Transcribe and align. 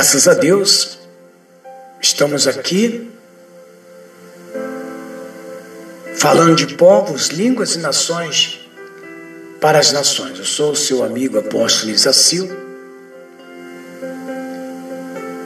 Graças 0.00 0.26
a 0.26 0.32
Deus, 0.32 0.98
estamos 2.00 2.46
aqui 2.46 3.10
falando 6.16 6.56
de 6.56 6.74
povos, 6.74 7.26
línguas 7.26 7.74
e 7.74 7.80
nações 7.80 8.66
para 9.60 9.78
as 9.78 9.92
nações. 9.92 10.38
Eu 10.38 10.46
sou 10.46 10.72
o 10.72 10.74
seu 10.74 11.04
amigo 11.04 11.38
apóstolo 11.38 11.92
Isacil. 11.92 12.48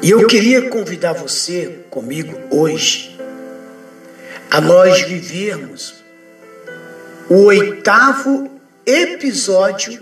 E 0.00 0.08
eu 0.08 0.24
queria 0.28 0.70
convidar 0.70 1.14
você 1.14 1.80
comigo 1.90 2.38
hoje 2.48 3.18
a 4.52 4.60
nós 4.60 5.02
vivermos 5.02 5.94
o 7.28 7.46
oitavo 7.46 8.48
episódio 8.86 10.00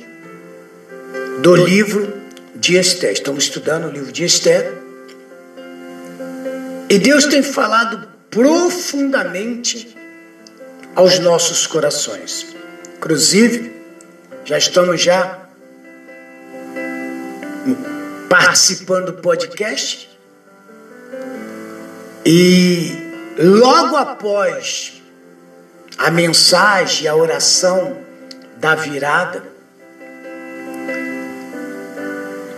do 1.41 1.56
livro 1.56 2.21
de 2.62 2.78
Esther. 2.78 3.12
Estamos 3.12 3.44
estudando 3.44 3.88
o 3.88 3.90
livro 3.90 4.12
de 4.12 4.24
Esther. 4.24 4.72
E 6.88 6.96
Deus 6.96 7.27
tem 7.27 7.42
falado 7.42 8.06
profundamente 8.30 9.96
aos 10.94 11.19
nossos 11.19 11.66
corações. 11.66 12.54
Inclusive, 12.96 13.74
já 14.44 14.56
estamos 14.56 15.02
já 15.02 15.41
participando 18.28 19.06
do 19.06 19.14
podcast. 19.14 20.08
E 22.24 22.92
logo 23.36 23.97
após 23.97 25.02
a 25.98 26.12
mensagem, 26.12 27.08
a 27.08 27.16
oração 27.16 27.98
da 28.58 28.76
virada, 28.76 29.52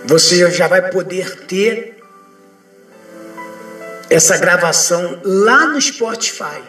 você 0.05 0.51
já 0.51 0.69
vai 0.69 0.91
poder 0.91 1.47
ter 1.47 1.97
essa 4.11 4.37
gravação 4.39 5.21
lá 5.25 5.67
no 5.67 5.81
Spotify 5.81 6.63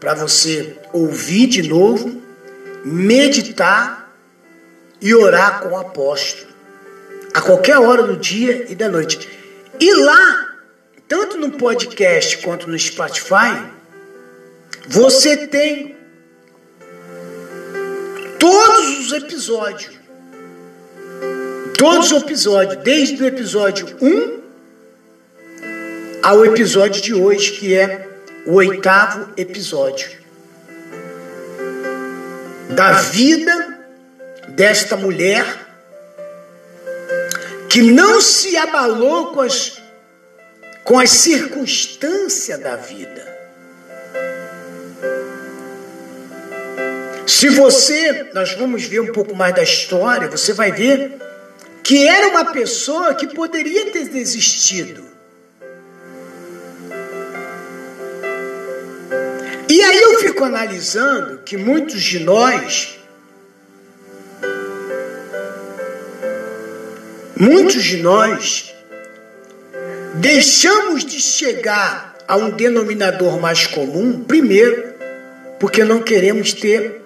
para 0.00 0.14
você 0.14 0.76
ouvir 0.92 1.46
de 1.46 1.68
novo, 1.68 2.20
meditar 2.84 4.12
e 5.00 5.14
orar 5.14 5.60
com 5.60 5.70
o 5.70 5.76
apóstolo 5.76 6.50
a 7.34 7.40
qualquer 7.40 7.78
hora 7.78 8.02
do 8.02 8.16
dia 8.16 8.66
e 8.68 8.74
da 8.74 8.88
noite. 8.88 9.28
E 9.78 9.94
lá, 9.94 10.54
tanto 11.08 11.38
no 11.38 11.52
podcast 11.52 12.38
quanto 12.38 12.68
no 12.68 12.78
Spotify, 12.78 13.64
você 14.88 15.46
tem 15.46 15.96
todos 18.38 19.06
os 19.06 19.12
episódios. 19.12 20.01
Todos 21.82 22.12
os 22.12 22.22
episódios, 22.22 22.80
desde 22.84 23.20
o 23.20 23.26
episódio 23.26 23.88
1 24.00 24.40
ao 26.22 26.46
episódio 26.46 27.02
de 27.02 27.12
hoje, 27.12 27.50
que 27.58 27.74
é 27.74 28.08
o 28.46 28.52
oitavo 28.52 29.32
episódio. 29.36 30.08
Da 32.70 32.92
vida 32.92 33.80
desta 34.50 34.96
mulher 34.96 35.44
que 37.68 37.82
não 37.82 38.20
se 38.20 38.56
abalou 38.56 39.32
com 39.32 39.40
as, 39.40 39.82
com 40.84 41.00
as 41.00 41.10
circunstâncias 41.10 42.60
da 42.60 42.76
vida. 42.76 43.26
Se 47.26 47.48
você, 47.48 48.30
nós 48.32 48.54
vamos 48.54 48.84
ver 48.84 49.00
um 49.00 49.10
pouco 49.12 49.34
mais 49.34 49.52
da 49.52 49.64
história, 49.64 50.28
você 50.28 50.52
vai 50.52 50.70
ver 50.70 51.31
que 51.82 52.06
era 52.06 52.28
uma 52.28 52.52
pessoa 52.52 53.14
que 53.14 53.26
poderia 53.26 53.90
ter 53.90 54.08
desistido. 54.08 55.04
E 59.68 59.82
aí 59.82 60.02
eu 60.02 60.18
fico 60.20 60.44
analisando 60.44 61.38
que 61.38 61.56
muitos 61.56 62.02
de 62.02 62.20
nós, 62.20 62.98
muitos 67.36 67.82
de 67.82 67.96
nós, 67.96 68.74
deixamos 70.14 71.04
de 71.04 71.20
chegar 71.20 72.16
a 72.28 72.36
um 72.36 72.50
denominador 72.50 73.40
mais 73.40 73.66
comum, 73.66 74.22
primeiro, 74.22 74.94
porque 75.58 75.84
não 75.84 76.02
queremos 76.02 76.52
ter 76.52 77.00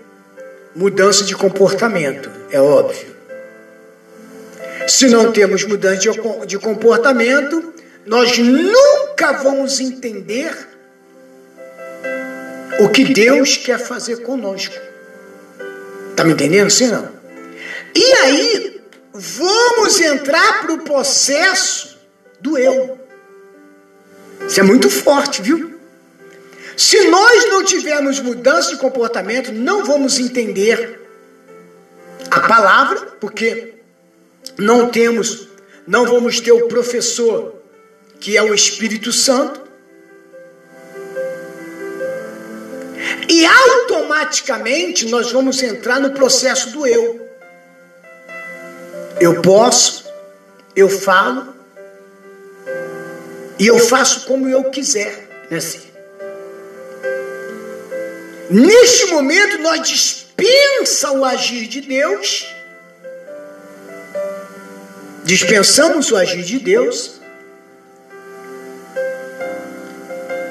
mudança 0.74 1.24
de 1.24 1.34
comportamento, 1.34 2.30
é 2.50 2.60
óbvio. 2.60 3.15
Se 4.86 5.08
não 5.08 5.32
temos 5.32 5.64
mudança 5.64 6.10
de 6.46 6.58
comportamento, 6.58 7.74
nós 8.04 8.38
nunca 8.38 9.32
vamos 9.32 9.80
entender 9.80 10.54
o 12.80 12.88
que 12.88 13.04
Deus 13.04 13.56
quer 13.56 13.78
fazer 13.78 14.22
conosco. 14.22 14.74
Tá 16.14 16.24
me 16.24 16.32
entendendo? 16.32 16.70
Sim, 16.70 16.88
não? 16.88 17.10
E 17.94 18.12
aí, 18.12 18.80
vamos 19.12 20.00
entrar 20.00 20.62
para 20.62 20.72
o 20.74 20.78
processo 20.78 21.98
do 22.40 22.56
eu. 22.56 22.98
Isso 24.46 24.60
é 24.60 24.62
muito 24.62 24.88
forte, 24.88 25.42
viu? 25.42 25.80
Se 26.76 27.08
nós 27.08 27.48
não 27.48 27.64
tivermos 27.64 28.20
mudança 28.20 28.70
de 28.70 28.76
comportamento, 28.76 29.50
não 29.50 29.84
vamos 29.84 30.18
entender 30.18 31.00
a 32.30 32.40
palavra, 32.40 33.00
porque 33.18 33.75
não 34.58 34.88
temos, 34.88 35.48
não 35.86 36.06
vamos 36.06 36.40
ter 36.40 36.52
o 36.52 36.68
professor, 36.68 37.54
que 38.18 38.36
é 38.36 38.42
o 38.42 38.54
Espírito 38.54 39.12
Santo. 39.12 39.66
E 43.28 43.44
automaticamente 43.44 45.06
nós 45.06 45.32
vamos 45.32 45.62
entrar 45.62 46.00
no 46.00 46.12
processo 46.12 46.70
do 46.70 46.86
eu. 46.86 47.26
Eu 49.20 49.42
posso, 49.42 50.04
eu 50.74 50.88
falo, 50.88 51.54
e 53.58 53.66
eu 53.66 53.78
faço 53.78 54.26
como 54.26 54.48
eu 54.48 54.64
quiser. 54.64 55.28
Né? 55.50 55.58
Neste 58.50 59.06
momento 59.06 59.58
nós 59.58 59.88
dispensa 59.88 61.10
o 61.12 61.24
agir 61.24 61.66
de 61.66 61.80
Deus, 61.80 62.46
dispensamos 65.26 66.12
o 66.12 66.16
agir 66.16 66.44
de 66.44 66.60
Deus, 66.60 67.20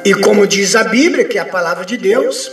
e 0.03 0.13
como 0.15 0.45
diz 0.45 0.75
a 0.75 0.83
Bíblia, 0.83 1.23
que 1.23 1.37
é 1.37 1.41
a 1.41 1.45
palavra 1.45 1.85
de 1.85 1.95
Deus, 1.95 2.51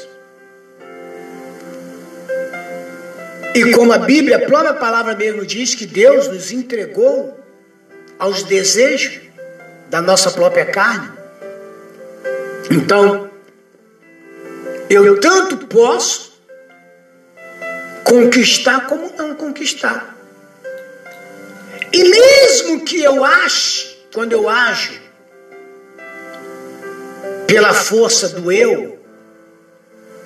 e 3.55 3.73
como 3.73 3.93
a 3.93 3.99
Bíblia, 3.99 4.37
a 4.37 4.47
própria 4.47 4.73
palavra 4.73 5.17
mesmo 5.17 5.45
diz 5.45 5.75
que 5.75 5.85
Deus 5.85 6.29
nos 6.29 6.53
entregou 6.53 7.39
aos 8.19 8.45
desejos 8.45 9.21
da 9.91 10.01
nossa 10.01 10.31
própria 10.31 10.65
carne. 10.65 11.11
Então, 12.71 13.29
eu 14.89 15.21
tanto 15.21 15.59
posso 15.67 16.41
conquistar 18.05 18.87
como 18.87 19.13
não 19.19 19.35
conquistar. 19.35 20.12
E 21.93 22.05
mesmo 22.05 22.85
que 22.85 23.03
eu 23.03 23.23
ache, 23.23 23.99
quando 24.15 24.33
eu 24.33 24.49
ajo, 24.49 24.99
pela 27.47 27.75
força 27.75 28.31
do 28.31 28.51
eu, 28.51 28.99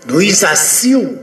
do 0.04 0.22
Isacil, 0.22 1.18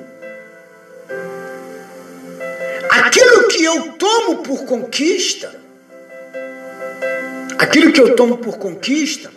aquilo 2.89 3.47
que 3.47 3.63
eu 3.63 3.93
tomo 3.93 4.43
por 4.43 4.65
conquista, 4.65 5.55
aquilo 7.57 7.93
que 7.93 8.01
eu 8.01 8.13
tomo 8.15 8.37
por 8.37 8.57
conquista, 8.57 9.31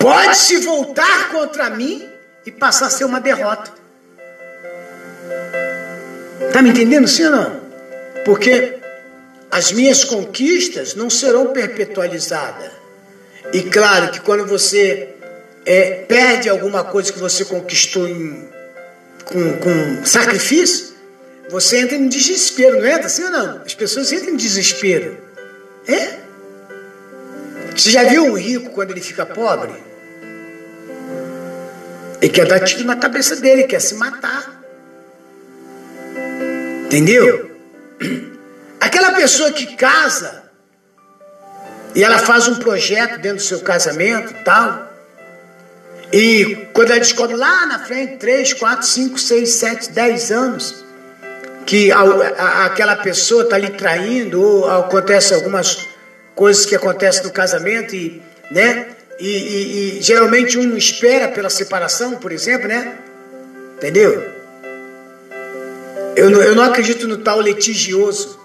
pode 0.00 0.36
se 0.36 0.56
voltar 0.58 1.30
contra 1.30 1.70
mim 1.70 2.08
e 2.44 2.50
passar 2.50 2.86
a 2.86 2.90
ser 2.90 3.04
uma 3.04 3.20
derrota. 3.20 3.72
Está 6.48 6.60
me 6.60 6.70
entendendo, 6.70 7.06
sim 7.06 7.26
ou 7.26 7.30
não? 7.30 7.59
Porque 8.24 8.74
as 9.50 9.72
minhas 9.72 10.04
conquistas 10.04 10.94
não 10.94 11.10
serão 11.10 11.48
perpetualizadas. 11.48 12.70
E 13.52 13.62
claro 13.62 14.12
que 14.12 14.20
quando 14.20 14.46
você 14.46 15.08
é, 15.66 16.04
perde 16.06 16.48
alguma 16.48 16.84
coisa 16.84 17.12
que 17.12 17.18
você 17.18 17.44
conquistou 17.44 18.06
em, 18.06 18.48
com, 19.24 19.56
com 19.58 20.04
sacrifício, 20.04 20.90
você 21.48 21.78
entra 21.78 21.96
em 21.96 22.08
desespero, 22.08 22.80
não 22.80 22.86
entra 22.86 23.06
assim 23.06 23.24
ou 23.24 23.30
não? 23.30 23.62
As 23.64 23.74
pessoas 23.74 24.12
entram 24.12 24.34
em 24.34 24.36
desespero. 24.36 25.18
É? 25.88 26.20
Você 27.76 27.90
já 27.90 28.04
viu 28.04 28.24
um 28.24 28.34
rico 28.34 28.70
quando 28.70 28.92
ele 28.92 29.00
fica 29.00 29.26
pobre? 29.26 29.72
Ele 32.22 32.30
quer 32.30 32.46
dar 32.46 32.60
tiro 32.60 32.84
na 32.84 32.96
cabeça 32.96 33.34
dele, 33.36 33.64
quer 33.64 33.80
se 33.80 33.94
matar. 33.94 34.62
Entendeu? 36.86 37.49
Aquela 38.80 39.12
pessoa 39.12 39.52
que 39.52 39.76
casa 39.76 40.40
e 41.94 42.04
ela 42.04 42.18
faz 42.18 42.46
um 42.48 42.56
projeto 42.56 43.18
dentro 43.20 43.38
do 43.38 43.42
seu 43.42 43.60
casamento 43.60 44.32
tal. 44.44 44.88
E 46.12 46.68
quando 46.72 46.90
ela 46.90 46.98
descobre 47.00 47.36
lá 47.36 47.66
na 47.66 47.78
frente, 47.80 48.16
3, 48.16 48.54
4, 48.54 48.86
5, 48.86 49.18
6, 49.18 49.50
7, 49.50 49.90
10 49.90 50.32
anos, 50.32 50.84
que 51.66 51.90
a, 51.92 52.00
a, 52.00 52.66
aquela 52.66 52.96
pessoa 52.96 53.44
está 53.44 53.58
lhe 53.58 53.70
traindo, 53.70 54.40
ou 54.40 54.70
acontece 54.70 55.34
algumas 55.34 55.88
coisas 56.34 56.66
que 56.66 56.74
acontecem 56.74 57.22
no 57.22 57.30
casamento, 57.30 57.94
e, 57.94 58.20
né? 58.50 58.88
E, 59.18 59.28
e, 59.28 59.98
e 59.98 60.02
geralmente 60.02 60.58
um 60.58 60.76
espera 60.76 61.28
pela 61.28 61.50
separação, 61.50 62.16
por 62.16 62.32
exemplo, 62.32 62.66
né? 62.66 62.94
Entendeu? 63.76 64.39
Eu 66.30 66.36
não, 66.36 66.42
eu 66.42 66.54
não 66.54 66.62
acredito 66.62 67.08
no 67.08 67.18
tal 67.18 67.40
litigioso. 67.40 68.38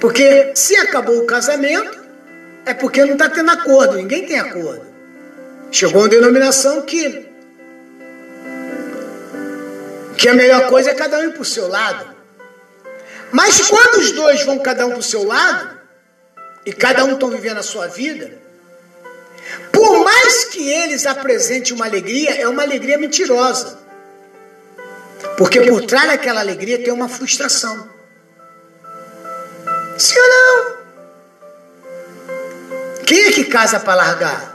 Porque 0.00 0.52
se 0.54 0.74
acabou 0.76 1.18
o 1.18 1.26
casamento, 1.26 2.00
é 2.64 2.72
porque 2.72 3.04
não 3.04 3.12
está 3.12 3.28
tendo 3.28 3.50
acordo, 3.50 3.96
ninguém 3.96 4.24
tem 4.26 4.38
acordo. 4.38 4.86
Chegou 5.70 6.02
uma 6.02 6.08
denominação 6.08 6.82
que 6.82 7.30
que 10.16 10.28
a 10.28 10.34
melhor 10.34 10.68
coisa 10.68 10.90
é 10.90 10.94
cada 10.94 11.18
um 11.18 11.24
ir 11.24 11.32
para 11.32 11.42
o 11.42 11.44
seu 11.44 11.68
lado. 11.68 12.14
Mas 13.32 13.60
quando 13.68 13.96
os 13.96 14.12
dois 14.12 14.44
vão 14.44 14.58
cada 14.60 14.86
um 14.86 14.90
para 14.90 14.98
o 14.98 15.02
seu 15.02 15.24
lado, 15.24 15.78
e 16.64 16.72
cada 16.72 17.04
um 17.04 17.14
estão 17.14 17.28
vivendo 17.28 17.58
a 17.58 17.62
sua 17.62 17.88
vida, 17.88 18.30
por 19.72 20.04
mais 20.04 20.44
que 20.44 20.70
eles 20.70 21.06
apresentem 21.06 21.74
uma 21.74 21.86
alegria, 21.86 22.40
é 22.40 22.46
uma 22.46 22.62
alegria 22.62 22.96
mentirosa. 22.96 23.81
Porque 25.36 25.60
por 25.62 25.84
trás 25.86 26.08
daquela 26.08 26.40
alegria 26.40 26.78
tem 26.78 26.92
uma 26.92 27.08
frustração. 27.08 27.88
Sim 29.98 30.18
ou 30.18 30.28
não? 30.28 30.72
Quem 33.06 33.24
é 33.26 33.32
que 33.32 33.44
casa 33.44 33.80
para 33.80 33.94
largar? 33.94 34.52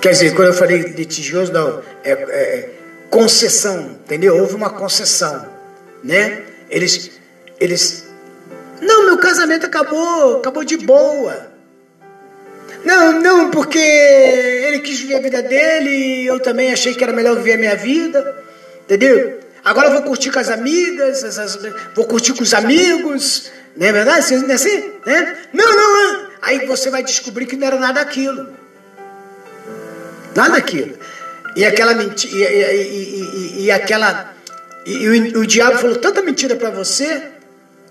Quer 0.00 0.10
dizer, 0.10 0.34
quando 0.34 0.48
eu 0.48 0.54
falei 0.54 0.78
litigioso, 0.78 1.50
não, 1.50 1.82
é, 2.02 2.12
é 2.12 2.70
concessão, 3.08 3.98
entendeu? 4.04 4.36
Houve 4.36 4.54
uma 4.54 4.68
concessão, 4.68 5.48
né? 6.02 6.42
Eles, 6.68 7.12
eles, 7.58 8.04
não, 8.82 9.06
meu 9.06 9.18
casamento 9.18 9.64
acabou, 9.64 10.38
acabou 10.38 10.64
de 10.64 10.76
boa. 10.76 11.53
Não, 12.84 13.20
não, 13.20 13.50
porque 13.50 13.78
ele 13.78 14.80
quis 14.80 15.00
viver 15.00 15.16
a 15.16 15.20
vida 15.20 15.42
dele, 15.42 16.26
eu 16.26 16.38
também 16.40 16.72
achei 16.72 16.94
que 16.94 17.02
era 17.02 17.12
melhor 17.12 17.36
viver 17.36 17.54
a 17.54 17.58
minha 17.58 17.76
vida, 17.76 18.36
entendeu? 18.82 19.40
Agora 19.64 19.88
eu 19.88 19.92
vou 19.94 20.02
curtir 20.02 20.30
com 20.30 20.38
as 20.38 20.50
amigas, 20.50 21.24
as, 21.24 21.38
as, 21.38 21.58
vou 21.94 22.04
curtir 22.04 22.34
com 22.34 22.42
os 22.42 22.52
amigos, 22.52 23.50
não 23.76 23.86
é 23.86 23.92
verdade? 23.92 24.36
Não 24.36 24.50
é 24.50 24.52
assim? 24.52 24.92
Né? 25.06 25.36
Não, 25.52 25.64
não, 25.64 26.12
não. 26.12 26.26
Aí 26.42 26.66
você 26.66 26.90
vai 26.90 27.02
descobrir 27.02 27.46
que 27.46 27.56
não 27.56 27.66
era 27.66 27.78
nada 27.78 28.00
aquilo. 28.00 28.48
Nada 30.36 30.58
aquilo. 30.58 30.98
E 31.56 31.64
aquela 31.64 31.94
mentira, 31.94 32.34
e, 32.34 32.42
e, 32.42 33.60
e, 33.60 33.64
e, 33.64 33.70
aquela. 33.70 34.34
E, 34.84 35.08
o, 35.08 35.40
o 35.40 35.46
diabo 35.46 35.78
falou 35.78 35.96
tanta 35.96 36.20
mentira 36.20 36.56
para 36.56 36.70
você 36.70 37.22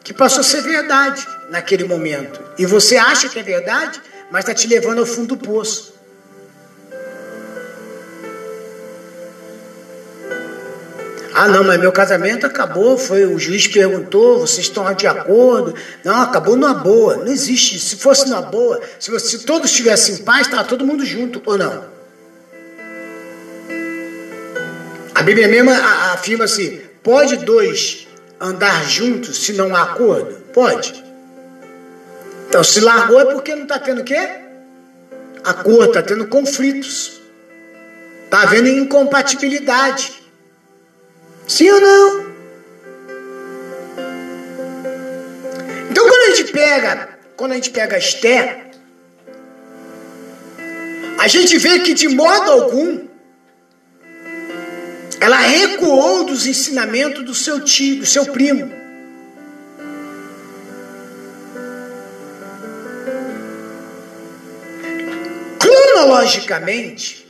que 0.04 0.14
passou 0.14 0.42
a 0.42 0.44
ser 0.44 0.62
verdade 0.62 1.26
naquele 1.50 1.86
momento. 1.86 2.40
E 2.58 2.66
você 2.66 2.98
acha 2.98 3.30
que 3.30 3.40
é 3.40 3.44
verdade, 3.44 4.02
mas 4.34 4.40
está 4.40 4.54
te 4.56 4.66
levando 4.66 4.98
ao 4.98 5.06
fundo 5.06 5.36
do 5.36 5.38
poço. 5.38 5.94
Ah, 11.36 11.48
não, 11.48 11.64
mas 11.64 11.80
meu 11.80 11.92
casamento 11.92 12.48
acabou. 12.48 12.98
Foi 12.98 13.26
o 13.28 13.38
juiz 13.38 13.68
perguntou, 13.68 14.40
vocês 14.40 14.66
estão 14.66 14.92
de 14.96 15.06
acordo? 15.06 15.76
Não, 16.04 16.20
acabou 16.20 16.56
numa 16.56 16.74
boa. 16.74 17.18
Não 17.18 17.28
existe. 17.28 17.78
Se 17.78 17.96
fosse 17.98 18.28
numa 18.28 18.42
boa, 18.42 18.82
se, 19.00 19.12
você, 19.12 19.38
se 19.38 19.46
todos 19.46 19.70
estivessem 19.70 20.16
em 20.16 20.24
paz, 20.24 20.48
estava 20.48 20.64
todo 20.64 20.84
mundo 20.84 21.06
junto 21.06 21.40
ou 21.46 21.56
não? 21.56 21.86
A 25.14 25.22
Bíblia 25.22 25.48
mesmo 25.48 25.70
afirma 26.12 26.46
assim: 26.46 26.82
pode 27.04 27.38
dois 27.38 28.08
andar 28.42 28.84
juntos 28.90 29.46
se 29.46 29.54
não 29.54 29.76
há 29.76 29.84
acordo? 29.84 30.38
Pode. 30.52 31.13
Então, 32.54 32.64
se 32.64 32.82
largou 32.82 33.20
é 33.20 33.26
porque 33.34 33.56
não 33.56 33.64
está 33.64 33.80
tendo 33.80 34.02
o 34.02 34.04
quê? 34.04 34.30
Acordo, 35.44 35.86
está 35.86 36.04
tendo 36.04 36.28
conflitos. 36.28 37.20
Está 38.26 38.44
havendo 38.44 38.70
incompatibilidade. 38.70 40.22
Sim 41.48 41.72
ou 41.72 41.82
não? 41.82 42.34
Então 45.90 46.08
quando 46.08 46.32
a 46.32 46.36
gente 46.36 46.52
pega, 46.52 47.10
quando 47.36 47.54
a 47.54 47.56
gente 47.56 47.72
pega 47.72 47.98
Esther, 47.98 48.68
a 51.18 51.28
gente 51.28 51.58
vê 51.58 51.80
que 51.80 51.96
de 51.96 52.08
modo 52.08 52.52
algum 52.52 53.08
ela 55.20 55.38
recuou 55.38 56.24
dos 56.24 56.46
ensinamentos 56.46 57.26
do 57.26 57.34
seu 57.34 57.62
tio, 57.62 58.02
do 58.02 58.06
seu 58.06 58.28
primo. 58.28 58.83
Cronologicamente, 66.24 67.28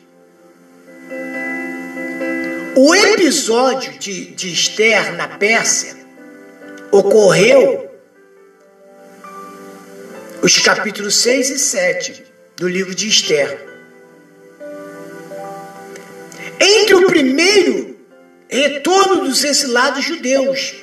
o 2.76 2.94
episódio 2.94 3.98
de, 3.98 4.28
de 4.28 4.54
Esther 4.54 5.14
na 5.14 5.28
Pérsia 5.28 5.96
ocorreu 6.92 7.90
os 10.44 10.60
capítulos 10.60 11.16
6 11.16 11.50
e 11.50 11.60
7 11.60 12.24
do 12.56 12.68
livro 12.68 12.94
de 12.94 13.08
Esther. 13.08 13.66
Entre 16.60 16.94
o 16.94 17.08
primeiro 17.08 17.98
retorno 18.48 19.26
dos 19.26 19.44
exilados 19.44 20.06
judeus 20.06 20.76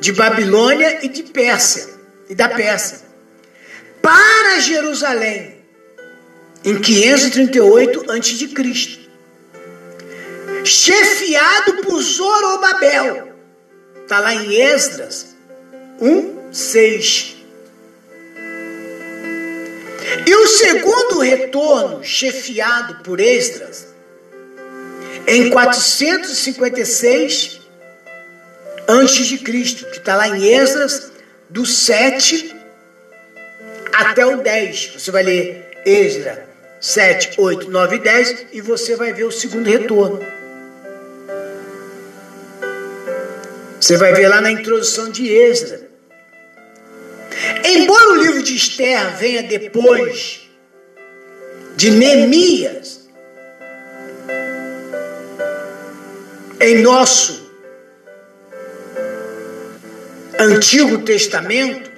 de 0.00 0.12
Babilônia 0.12 1.04
e 1.04 1.08
de 1.08 1.24
Pérsia 1.24 1.86
e 2.30 2.34
da 2.34 2.48
Pérsia 2.48 3.00
para 4.00 4.60
Jerusalém 4.60 5.61
em 6.64 6.80
538 6.80 8.10
a.C 8.10 9.02
chefiado 10.64 11.82
por 11.82 12.00
Zorobabel. 12.00 13.32
Está 14.02 14.20
lá 14.20 14.34
em 14.34 14.54
Esdras 14.54 15.34
1, 16.00 16.52
6. 16.52 17.36
E 20.26 20.34
o 20.34 20.46
segundo 20.46 21.20
retorno, 21.20 22.04
chefiado 22.04 23.02
por 23.02 23.20
Esdras, 23.20 23.88
em 25.26 25.48
456 25.50 27.60
antes 28.88 29.26
de 29.26 29.38
Cristo, 29.38 29.86
que 29.86 29.98
está 29.98 30.16
lá 30.16 30.28
em 30.28 30.52
Esdras, 30.52 31.12
do 31.48 31.64
7 31.64 32.54
até 33.92 34.26
o 34.26 34.42
10. 34.42 34.94
Você 34.98 35.10
vai 35.10 35.22
ler 35.22 35.70
Esdras 35.86 36.51
7, 36.82 37.40
8, 37.40 37.70
9 37.70 37.94
e 37.94 37.98
10 38.00 38.46
e 38.52 38.60
você 38.60 38.96
vai 38.96 39.12
ver 39.12 39.22
o 39.22 39.30
segundo 39.30 39.70
retorno. 39.70 40.18
Você 43.80 43.96
vai 43.96 44.12
ver 44.12 44.26
lá 44.26 44.40
na 44.40 44.50
introdução 44.50 45.08
de 45.08 45.28
Êxodo. 45.28 45.84
Embora 47.64 48.10
o 48.10 48.16
livro 48.16 48.42
de 48.42 48.56
Esther 48.56 49.16
venha 49.16 49.44
depois 49.44 50.40
de 51.76 51.92
Neemias, 51.92 53.08
em 56.60 56.82
nosso 56.82 57.48
Antigo 60.36 60.98
Testamento, 61.02 61.91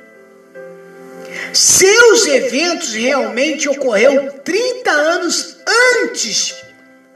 seus 1.58 2.26
eventos 2.26 2.94
realmente 2.94 3.68
ocorreram 3.68 4.28
30 4.44 4.90
anos 4.90 5.56
antes 6.02 6.54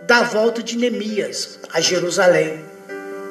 da 0.06 0.22
volta 0.22 0.62
de 0.62 0.76
Neemias 0.76 1.58
a 1.72 1.80
Jerusalém, 1.80 2.64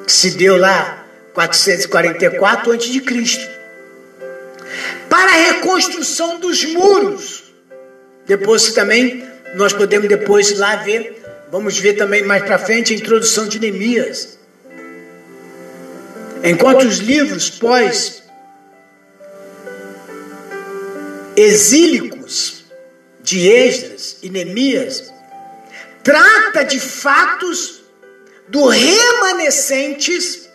que 0.04 0.12
se 0.12 0.32
deu 0.32 0.56
lá 0.56 1.04
444 1.34 2.72
a.C. 2.72 3.50
Para 5.08 5.30
a 5.30 5.52
reconstrução 5.52 6.38
dos 6.38 6.64
muros. 6.64 7.44
Depois 8.26 8.72
também 8.72 9.26
nós 9.54 9.72
podemos 9.72 10.08
depois 10.08 10.56
lá 10.58 10.76
ver, 10.76 11.22
vamos 11.50 11.78
ver 11.78 11.94
também 11.94 12.22
mais 12.22 12.42
para 12.42 12.58
frente 12.58 12.92
a 12.92 12.96
introdução 12.96 13.48
de 13.48 13.58
Neemias. 13.58 14.38
Enquanto 16.44 16.82
os 16.82 16.98
livros 16.98 17.50
pós 17.50 18.22
exílicos 21.38 22.64
de 23.20 23.48
Esdras 23.48 24.16
e 24.22 24.28
Neemias 24.28 25.12
trata 26.02 26.64
de 26.64 26.80
fatos 26.80 27.82
do 28.48 28.66
remanescentes 28.66 30.48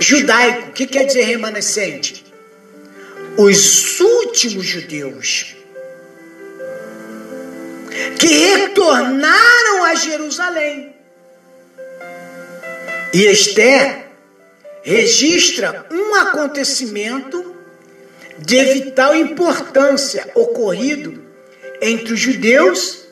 judaico. 0.00 0.70
O 0.70 0.72
que 0.72 0.86
quer 0.86 1.04
dizer 1.04 1.24
remanescente? 1.24 2.24
Os 3.36 4.00
últimos 4.00 4.64
judeus 4.64 5.54
que 8.18 8.28
retornaram 8.28 9.84
a 9.84 9.94
Jerusalém. 9.96 10.96
E 13.12 13.26
Esther 13.26 14.06
registra 14.82 15.86
um 15.90 16.14
acontecimento 16.14 17.55
de 18.38 18.64
vital 18.64 19.14
importância 19.14 20.30
ocorrido 20.34 21.24
entre 21.80 22.12
os 22.14 22.20
judeus 22.20 23.06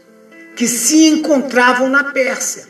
que 0.56 0.68
se 0.68 1.06
encontravam 1.06 1.88
na 1.88 2.04
Pérsia. 2.04 2.66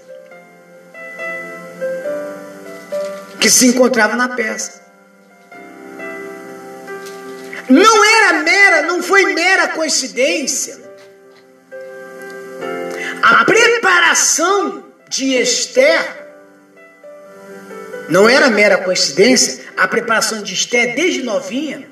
Que 3.41 3.51
se 3.51 3.67
encontravam 3.67 4.17
na 4.17 4.31
Pérsia. 4.31 4.83
Não 7.69 8.05
era 8.05 8.43
mera, 8.43 8.83
não 8.83 9.03
foi 9.03 9.35
mera 9.35 9.69
coincidência. 9.69 10.79
A 13.23 13.45
preparação 13.45 14.85
de 15.09 15.35
Esther 15.35 16.25
não 18.09 18.29
era 18.29 18.51
mera 18.51 18.79
coincidência. 18.79 19.65
A 19.77 19.89
preparação 19.89 20.43
de 20.43 20.55
Esther 20.55 20.95
desde 20.95 21.23
novinha, 21.23 21.89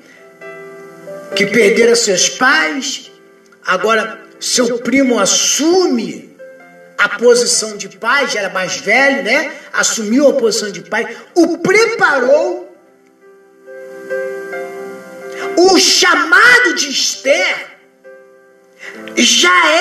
que 1.35 1.45
perdera 1.47 1.95
seus 1.95 2.29
pais, 2.29 3.11
agora 3.65 4.21
seu 4.39 4.79
primo 4.79 5.19
assume 5.19 6.35
a 6.97 7.09
posição 7.09 7.75
de 7.75 7.89
pai, 7.89 8.27
já 8.27 8.41
era 8.41 8.49
mais 8.49 8.77
velho, 8.77 9.23
né? 9.23 9.51
Assumiu 9.73 10.29
a 10.29 10.33
posição 10.33 10.71
de 10.71 10.81
pai, 10.81 11.17
o 11.35 11.57
preparou. 11.57 12.63
O 15.57 15.79
chamado 15.79 16.75
de 16.75 16.89
Esther 16.89 17.77
já 19.15 19.71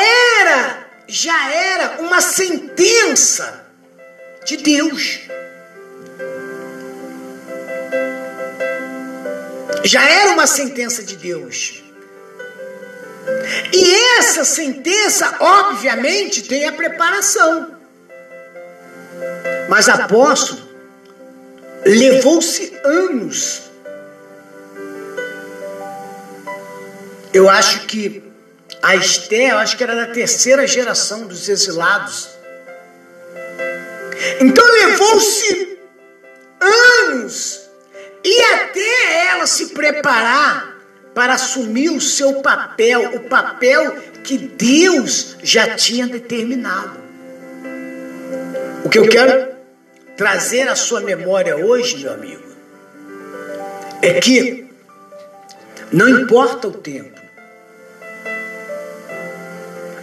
era, 0.41 0.87
já 1.09 1.53
era 1.53 1.97
uma 2.01 2.21
sentença 2.21 3.67
de 4.45 4.57
Deus. 4.57 5.21
Já 9.85 10.09
era 10.09 10.33
uma 10.33 10.47
sentença 10.47 11.03
de 11.03 11.17
Deus. 11.17 11.83
E 13.73 13.95
essa 14.19 14.45
sentença, 14.45 15.37
obviamente, 15.41 16.43
tem 16.43 16.67
a 16.67 16.73
preparação. 16.73 17.77
Mas 19.69 19.89
apóstolo, 19.89 20.61
levou-se 21.85 22.79
anos. 22.85 23.62
Eu 27.33 27.49
acho 27.49 27.87
que 27.87 28.23
a 28.83 28.97
Esther, 28.97 29.51
eu 29.51 29.59
acho 29.59 29.77
que 29.77 29.83
era 29.83 29.95
da 29.95 30.12
terceira 30.12 30.67
geração 30.67 31.27
dos 31.27 31.49
exilados. 31.49 32.29
Então 34.41 34.65
levou-se 34.65 35.79
anos 36.61 37.62
e 38.25 38.43
até 38.55 39.26
ela 39.29 39.47
se 39.47 39.71
preparar 39.71 40.76
para 41.14 41.35
assumir 41.35 41.91
o 41.91 42.00
seu 42.00 42.41
papel, 42.41 43.17
o 43.17 43.21
papel 43.21 43.97
que 44.23 44.38
Deus 44.38 45.37
já 45.43 45.75
tinha 45.75 46.07
determinado. 46.07 47.00
O 48.85 48.88
que 48.88 48.99
eu 48.99 49.09
quero 49.09 49.49
trazer 50.17 50.69
à 50.69 50.76
sua 50.76 51.00
memória 51.00 51.57
hoje, 51.57 51.99
meu 51.99 52.12
amigo, 52.12 52.43
é 54.00 54.14
que 54.21 54.67
não 55.93 56.09
importa 56.09 56.69
o 56.69 56.73
tempo, 56.73 57.21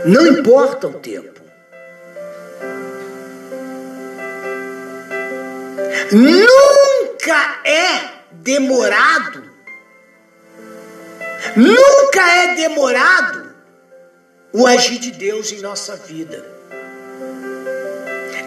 não 0.06 0.28
importa 0.28 0.88
o 0.88 0.94
tempo, 0.94 1.42
nunca 6.12 6.99
é 7.64 8.10
demorado 8.32 9.50
Nunca 11.56 12.22
é 12.22 12.56
demorado 12.56 13.50
o 14.54 14.68
agir 14.68 15.00
de 15.00 15.12
Deus 15.12 15.52
em 15.52 15.62
nossa 15.62 15.96
vida. 15.96 16.46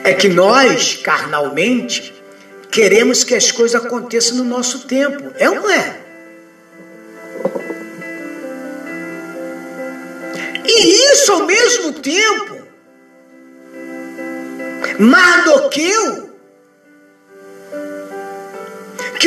É 0.05 0.13
que 0.13 0.29
nós, 0.29 0.97
carnalmente, 0.97 2.13
queremos 2.71 3.25
que 3.25 3.35
as 3.35 3.51
coisas 3.51 3.83
aconteçam 3.85 4.37
no 4.37 4.45
nosso 4.45 4.87
tempo. 4.87 5.33
É 5.39 5.49
ou 5.49 5.57
não 5.57 5.71
é? 5.71 6.01
E 10.65 11.13
isso 11.13 11.33
ao 11.33 11.47
mesmo 11.47 11.93
tempo, 11.95 12.63
Mardoqueu, 14.99 16.32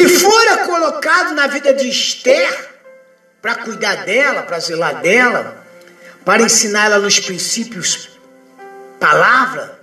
fora 0.09 0.65
colocado 0.65 1.33
na 1.33 1.47
vida 1.47 1.73
de 1.73 1.89
Esther, 1.89 2.75
para 3.41 3.55
cuidar 3.55 4.05
dela, 4.05 4.43
para 4.43 4.59
zelar 4.59 5.01
dela, 5.01 5.63
para 6.23 6.41
ensinar 6.41 6.85
ela 6.85 6.99
nos 6.99 7.19
princípios, 7.19 8.09
palavra. 8.99 9.79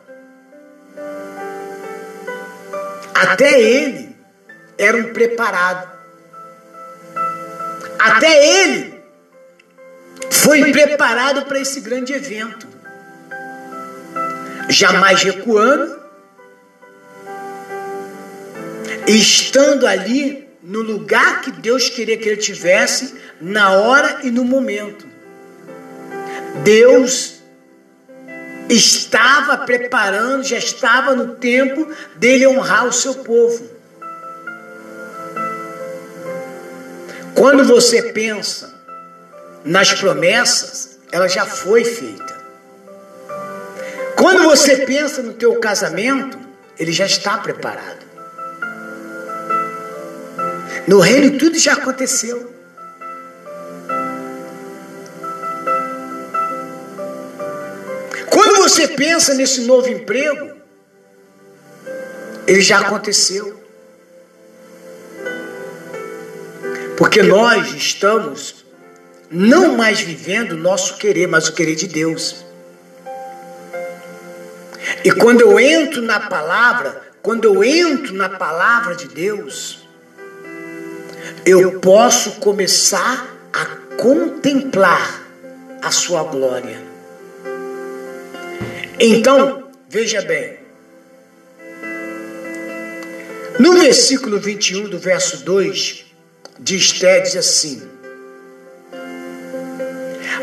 Até 3.15 3.61
ele 3.61 4.17
era 4.77 4.97
um 4.97 5.13
preparado. 5.13 5.93
Até 7.99 8.65
ele 8.65 9.01
foi 10.31 10.73
preparado 10.73 11.47
para 11.47 11.61
esse 11.61 11.81
grande 11.81 12.13
evento. 12.13 12.67
Jamais 14.69 15.23
recuando, 15.23 16.02
estando 19.07 19.87
ali 19.87 20.49
no 20.63 20.81
lugar 20.81 21.41
que 21.41 21.51
Deus 21.51 21.89
queria 21.89 22.17
que 22.17 22.29
ele 22.29 22.37
tivesse, 22.37 23.15
na 23.41 23.73
hora 23.73 24.21
e 24.23 24.31
no 24.31 24.45
momento. 24.45 25.07
Deus 26.63 27.43
estava 28.69 29.59
preparando, 29.59 30.45
já 30.45 30.57
estava 30.57 31.15
no 31.15 31.35
tempo 31.35 31.89
dele 32.17 32.47
honrar 32.47 32.87
o 32.87 32.93
seu 32.93 33.17
povo. 33.17 33.69
Quando 37.35 37.65
você 37.65 38.13
pensa 38.13 38.73
nas 39.65 39.93
promessas, 39.93 40.99
ela 41.11 41.29
já 41.29 41.45
foi 41.45 41.85
feita. 41.85 42.41
Quando 44.17 44.45
você 44.45 44.79
pensa 44.79 45.23
no 45.23 45.33
teu 45.33 45.57
casamento, 45.59 46.39
ele 46.79 46.93
já 46.93 47.07
está 47.07 47.39
preparado. 47.39 48.02
No 50.87 51.01
reino 51.01 51.39
tudo 51.39 51.59
já 51.59 51.75
aconteceu. 51.75 52.53
você 58.73 58.89
pensa 58.89 59.35
nesse 59.35 59.63
novo 59.63 59.89
emprego, 59.89 60.53
ele 62.47 62.63
já 62.63 62.79
aconteceu. 62.79 63.61
Porque 66.97 67.23
nós 67.23 67.75
estamos 67.75 68.65
não 69.31 69.77
mais 69.77 70.01
vivendo 70.01 70.53
o 70.53 70.57
nosso 70.57 70.97
querer, 70.97 71.27
mas 71.27 71.49
o 71.49 71.53
querer 71.53 71.75
de 71.75 71.87
Deus. 71.87 72.45
E 75.05 75.11
quando 75.11 75.41
eu 75.41 75.59
entro 75.59 76.01
na 76.01 76.21
palavra, 76.21 77.03
quando 77.21 77.45
eu 77.45 77.65
entro 77.65 78.15
na 78.15 78.29
palavra 78.29 78.95
de 78.95 79.09
Deus, 79.09 79.82
eu 81.45 81.81
posso 81.81 82.33
começar 82.33 83.27
a 83.53 83.65
contemplar 83.97 85.23
a 85.83 85.91
sua 85.91 86.23
glória. 86.25 86.81
Então, 88.99 89.71
veja 89.89 90.23
bem. 90.23 90.59
No 93.59 93.75
versículo 93.75 94.39
21 94.39 94.89
do 94.89 94.99
verso 94.99 95.45
2 95.45 96.07
de 96.59 96.77
Esté 96.77 97.21
diz 97.21 97.37
assim: 97.37 97.83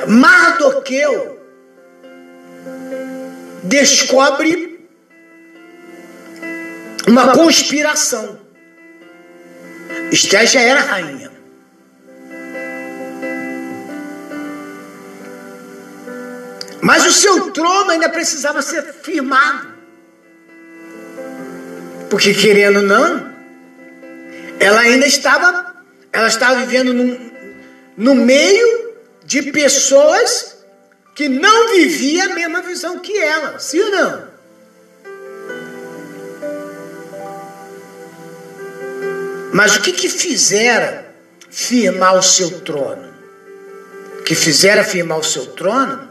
Mardoqueu 0.08 1.40
descobre 3.64 4.88
uma 7.08 7.34
conspiração. 7.34 8.39
Esté 10.12 10.46
já 10.46 10.62
era 10.62 10.82
rainha. 10.82 11.32
Mas 16.82 17.06
o 17.06 17.12
seu 17.12 17.52
trono 17.52 17.92
ainda 17.92 18.10
precisava 18.10 18.62
ser 18.62 18.82
firmado. 18.94 19.68
Porque 22.10 22.34
querendo 22.34 22.78
ou 22.78 22.82
não, 22.82 23.34
ela 24.60 24.82
ainda 24.82 25.06
estava, 25.06 25.76
ela 26.12 26.28
estava 26.28 26.62
vivendo 26.62 26.94
num, 26.94 27.32
no 27.96 28.16
meio 28.16 28.96
de 29.24 29.52
pessoas 29.52 30.58
que 31.14 31.30
não 31.30 31.76
viviam 31.76 32.32
a 32.32 32.34
mesma 32.34 32.62
visão 32.62 33.00
que 33.00 33.16
ela, 33.18 33.60
sim 33.60 33.82
ou 33.82 33.92
não? 33.92 34.29
Mas 39.60 39.76
o 39.76 39.82
que 39.82 39.92
que 39.92 40.08
fizeram 40.08 41.04
firmar 41.50 42.16
o 42.16 42.24
seu 42.24 42.62
trono? 42.62 43.10
O 44.18 44.24
que 44.24 44.34
fizeram 44.34 44.86
firmar 44.86 45.20
o 45.20 45.24
seu 45.24 45.48
trono 45.48 46.10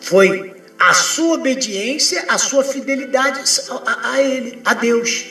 foi 0.00 0.54
a 0.78 0.94
sua 0.94 1.34
obediência, 1.34 2.24
a 2.26 2.38
sua 2.38 2.64
fidelidade 2.64 3.42
a, 3.84 4.12
a 4.12 4.22
Ele, 4.22 4.62
a 4.64 4.72
Deus. 4.72 5.26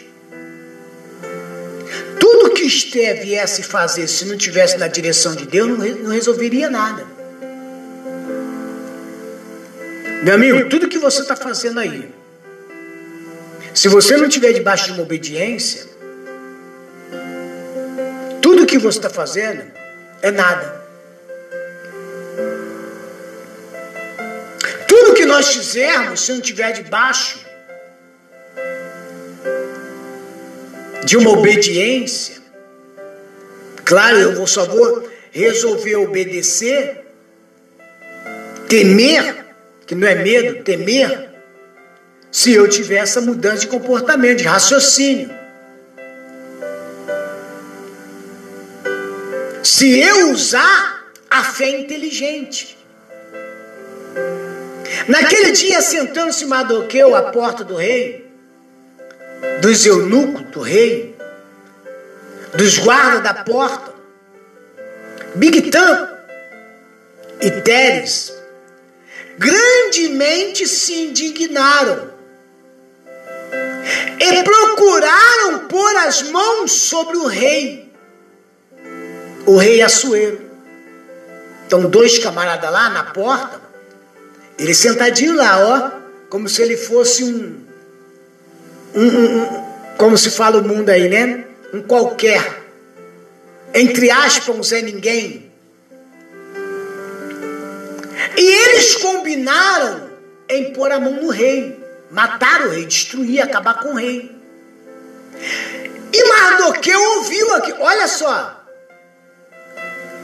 Tudo 2.20 2.54
que 2.54 2.68
Esther 2.68 3.24
viesse 3.24 3.64
fazer, 3.64 4.08
se 4.08 4.26
não 4.26 4.38
tivesse 4.38 4.78
na 4.78 4.88
direção 4.88 5.34
de 5.34 5.48
Deus, 5.48 5.68
não, 5.68 5.78
não 6.04 6.12
resolveria 6.12 6.70
nada. 6.70 7.04
Meu 10.24 10.36
amigo, 10.36 10.70
tudo 10.70 10.88
que 10.88 11.00
você 11.00 11.24
está 11.24 11.36
fazendo 11.36 11.80
aí, 11.80 12.14
se 13.74 13.88
você 13.88 14.18
não 14.18 14.30
tiver 14.30 14.54
debaixo 14.54 14.86
de 14.86 14.92
uma 14.92 15.02
obediência, 15.02 15.95
que 18.78 18.84
você 18.84 18.98
está 18.98 19.10
fazendo 19.10 19.64
é 20.22 20.32
nada. 20.32 20.84
Tudo 24.88 25.14
que 25.14 25.26
nós 25.26 25.54
fizermos, 25.54 26.22
se 26.22 26.34
não 26.34 26.42
tiver 26.42 26.72
debaixo 26.74 27.40
de 31.06 31.18
uma 31.18 31.32
obediência, 31.32 32.36
claro, 33.84 34.18
eu 34.18 34.48
só 34.48 34.66
vou 34.66 35.08
resolver 35.32 35.96
obedecer, 35.98 37.06
temer, 38.68 39.46
que 39.86 39.96
não 39.96 40.08
é 40.08 40.16
medo, 40.16 40.64
temer, 40.64 41.30
se 42.32 42.54
eu 42.54 42.68
tiver 42.68 42.98
essa 42.98 43.22
mudança 43.22 43.60
de 43.60 43.68
comportamento, 43.68 44.40
de 44.40 44.44
raciocínio. 44.44 45.45
Se 49.66 50.00
eu 50.00 50.30
usar 50.30 51.10
a 51.28 51.44
fé 51.44 51.70
inteligente. 51.70 52.78
Naquele 55.08 55.54
dia, 55.54 55.82
sentando-se 55.82 56.46
Mardoqueu 56.46 57.16
à 57.16 57.32
porta 57.32 57.64
do 57.64 57.76
rei, 57.76 58.32
dos 59.62 59.84
eunucos 59.84 60.44
do 60.52 60.62
rei, 60.62 61.18
dos 62.54 62.78
guardas 62.78 63.24
da 63.24 63.34
porta, 63.34 63.92
Bigtan 65.34 66.10
e 67.42 67.50
Teres, 67.50 68.32
grandemente 69.40 70.68
se 70.68 70.94
indignaram 70.94 72.14
e 74.20 74.44
procuraram 74.44 75.68
pôr 75.68 75.96
as 75.98 76.22
mãos 76.22 76.72
sobre 76.72 77.18
o 77.18 77.26
rei, 77.26 77.85
o 79.46 79.58
rei 79.58 79.82
Assuero. 79.82 80.42
Então, 81.66 81.90
dois 81.90 82.20
camaradas 82.20 82.72
lá 82.72 82.90
na 82.90 83.04
porta, 83.04 83.60
ele 84.58 84.74
sentadinho 84.74 85.36
lá, 85.36 85.60
ó, 85.60 86.06
como 86.30 86.48
se 86.48 86.62
ele 86.62 86.78
fosse 86.78 87.24
um, 87.24 87.64
um, 88.94 89.02
um, 89.02 89.42
um 89.42 89.66
como 89.98 90.18
se 90.18 90.30
fala 90.30 90.58
o 90.58 90.68
mundo 90.68 90.90
aí, 90.90 91.10
né? 91.10 91.46
Um 91.74 91.82
qualquer. 91.82 92.64
Entre 93.74 94.10
aspas, 94.12 94.56
um 94.56 94.64
Zé 94.64 94.82
Ninguém. 94.82 95.52
E 98.38 98.42
eles 98.42 98.96
combinaram 98.98 100.10
em 100.48 100.74
pôr 100.74 100.92
a 100.92 101.00
mão 101.00 101.14
no 101.22 101.30
rei, 101.30 101.80
matar 102.12 102.68
o 102.68 102.70
rei, 102.70 102.86
destruir, 102.86 103.42
acabar 103.42 103.80
com 103.80 103.90
o 103.90 103.96
rei. 103.96 104.32
E 106.14 106.28
Mardoqueu 106.28 107.02
ouviu 107.18 107.54
aqui, 107.56 107.74
olha 107.80 108.08
só. 108.08 108.55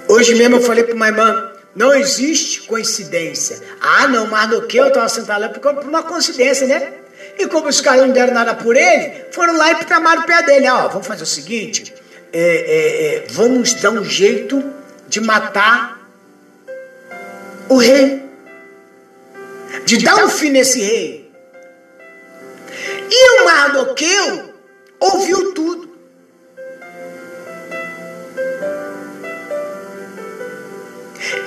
Hoje 0.08 0.36
mesmo 0.36 0.58
eu 0.58 0.62
falei 0.62 0.84
para 0.84 0.96
uma 0.96 1.08
irmã, 1.08 1.52
não 1.76 1.94
existe 1.94 2.64
coincidência. 2.64 3.62
Ah, 3.80 4.08
não, 4.08 4.28
Mardoqueu 4.28 4.88
estava 4.88 5.08
sentado 5.08 5.42
lá 5.42 5.50
por 5.50 5.84
uma 5.84 6.04
coincidência, 6.04 6.68
né? 6.68 6.94
E 7.38 7.48
como 7.48 7.68
os 7.68 7.80
caras 7.80 8.02
não 8.02 8.12
deram 8.12 8.34
nada 8.34 8.54
por 8.56 8.76
ele, 8.76 9.26
foram 9.32 9.58
lá 9.58 9.72
e 9.72 9.86
tramaram 9.86 10.22
o 10.22 10.26
pé 10.26 10.44
dele. 10.44 10.68
Ó, 10.70 10.90
vamos 10.90 11.08
fazer 11.08 11.24
o 11.24 11.28
seguinte: 11.28 11.94
é, 12.34 12.40
é, 12.40 13.16
é, 13.16 13.26
vamos 13.30 13.74
dar 13.76 13.92
um 13.92 14.04
jeito 14.04 14.64
de 15.08 15.22
matar 15.22 16.00
o 17.70 17.78
rei, 17.78 18.22
de 19.86 20.04
dar 20.04 20.24
um 20.26 20.30
fim 20.30 20.50
nesse 20.50 20.82
rei. 20.82 21.32
E 23.10 23.42
o 23.42 23.46
Mardoqueu 23.46 24.54
ouviu 25.00 25.54
tudo. 25.54 25.91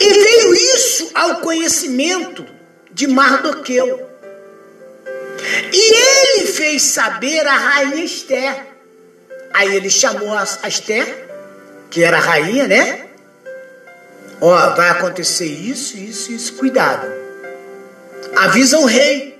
E 0.00 0.12
veio 0.12 0.54
isso 0.54 1.10
ao 1.14 1.36
conhecimento 1.36 2.44
de 2.90 3.06
Mardoqueu. 3.06 4.08
E 5.72 5.94
ele 5.94 6.46
fez 6.46 6.82
saber 6.82 7.46
a 7.46 7.56
rainha 7.56 8.04
Esther. 8.04 8.66
Aí 9.52 9.74
ele 9.74 9.90
chamou 9.90 10.32
a 10.32 10.68
Esther, 10.68 11.28
que 11.90 12.02
era 12.02 12.16
a 12.16 12.20
rainha, 12.20 12.66
né? 12.66 13.06
Ó, 14.40 14.74
vai 14.74 14.90
acontecer 14.90 15.46
isso, 15.46 15.96
isso, 15.96 16.32
isso, 16.32 16.54
cuidado. 16.54 17.06
Avisa 18.36 18.78
o 18.78 18.84
rei. 18.84 19.38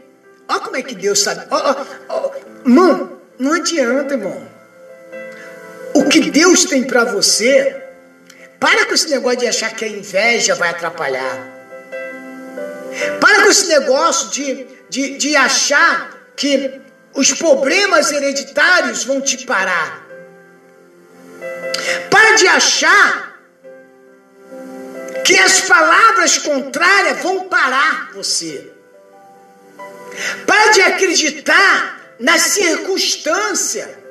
Ó 0.48 0.60
como 0.60 0.76
é 0.76 0.82
que 0.82 0.94
Deus 0.94 1.20
sabe. 1.20 1.46
Ó, 1.50 1.56
ó, 1.56 1.84
ó. 2.08 2.30
Mano, 2.64 3.20
não 3.38 3.54
adianta, 3.54 4.14
irmão. 4.14 4.48
O 5.94 6.08
que 6.08 6.30
Deus 6.30 6.64
tem 6.64 6.84
para 6.84 7.04
você, 7.04 7.83
para 8.64 8.86
com 8.86 8.94
esse 8.94 9.10
negócio 9.10 9.40
de 9.40 9.46
achar 9.46 9.76
que 9.76 9.84
a 9.84 9.88
inveja 9.88 10.54
vai 10.54 10.70
atrapalhar. 10.70 11.36
Para 13.20 13.42
com 13.42 13.50
esse 13.50 13.66
negócio 13.66 14.30
de, 14.30 14.66
de, 14.88 15.18
de 15.18 15.36
achar 15.36 16.32
que 16.34 16.80
os 17.12 17.30
problemas 17.34 18.10
hereditários 18.10 19.04
vão 19.04 19.20
te 19.20 19.44
parar. 19.44 20.02
Para 22.10 22.36
de 22.36 22.46
achar 22.46 23.38
que 25.26 25.38
as 25.38 25.60
palavras 25.60 26.38
contrárias 26.38 27.20
vão 27.20 27.46
parar 27.50 28.12
você. 28.14 28.72
Para 30.46 30.70
de 30.70 30.80
acreditar 30.80 32.14
na 32.18 32.38
circunstância. 32.38 34.03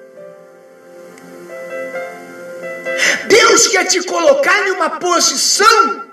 Deus 3.27 3.67
quer 3.67 3.85
te 3.85 4.01
colocar 4.03 4.67
em 4.67 4.71
uma 4.71 4.89
posição. 4.99 6.03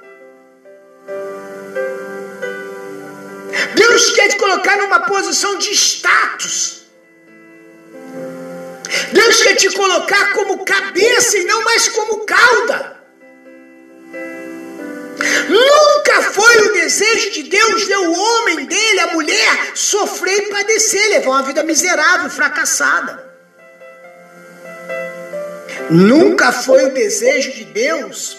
Deus 3.74 4.10
quer 4.10 4.28
te 4.28 4.36
colocar 4.36 4.76
numa 4.76 5.00
posição 5.00 5.58
de 5.58 5.70
status. 5.72 6.82
Deus 9.12 9.42
quer 9.42 9.56
te 9.56 9.70
colocar 9.70 10.32
como 10.32 10.64
cabeça 10.64 11.38
e 11.38 11.44
não 11.44 11.62
mais 11.64 11.88
como 11.88 12.24
cauda. 12.24 13.00
Nunca 15.48 16.22
foi 16.32 16.58
o 16.60 16.72
desejo 16.72 17.30
de 17.32 17.42
Deus 17.44 17.84
ver 17.84 17.98
o 17.98 18.12
homem 18.12 18.66
dele, 18.66 19.00
a 19.00 19.06
mulher, 19.08 19.72
sofrer 19.74 20.38
e 20.38 20.50
padecer, 20.50 21.08
levar 21.10 21.30
uma 21.30 21.42
vida 21.42 21.62
miserável, 21.62 22.30
fracassada. 22.30 23.29
Nunca 25.90 26.52
foi 26.52 26.86
o 26.86 26.94
desejo 26.94 27.52
de 27.52 27.64
Deus. 27.64 28.38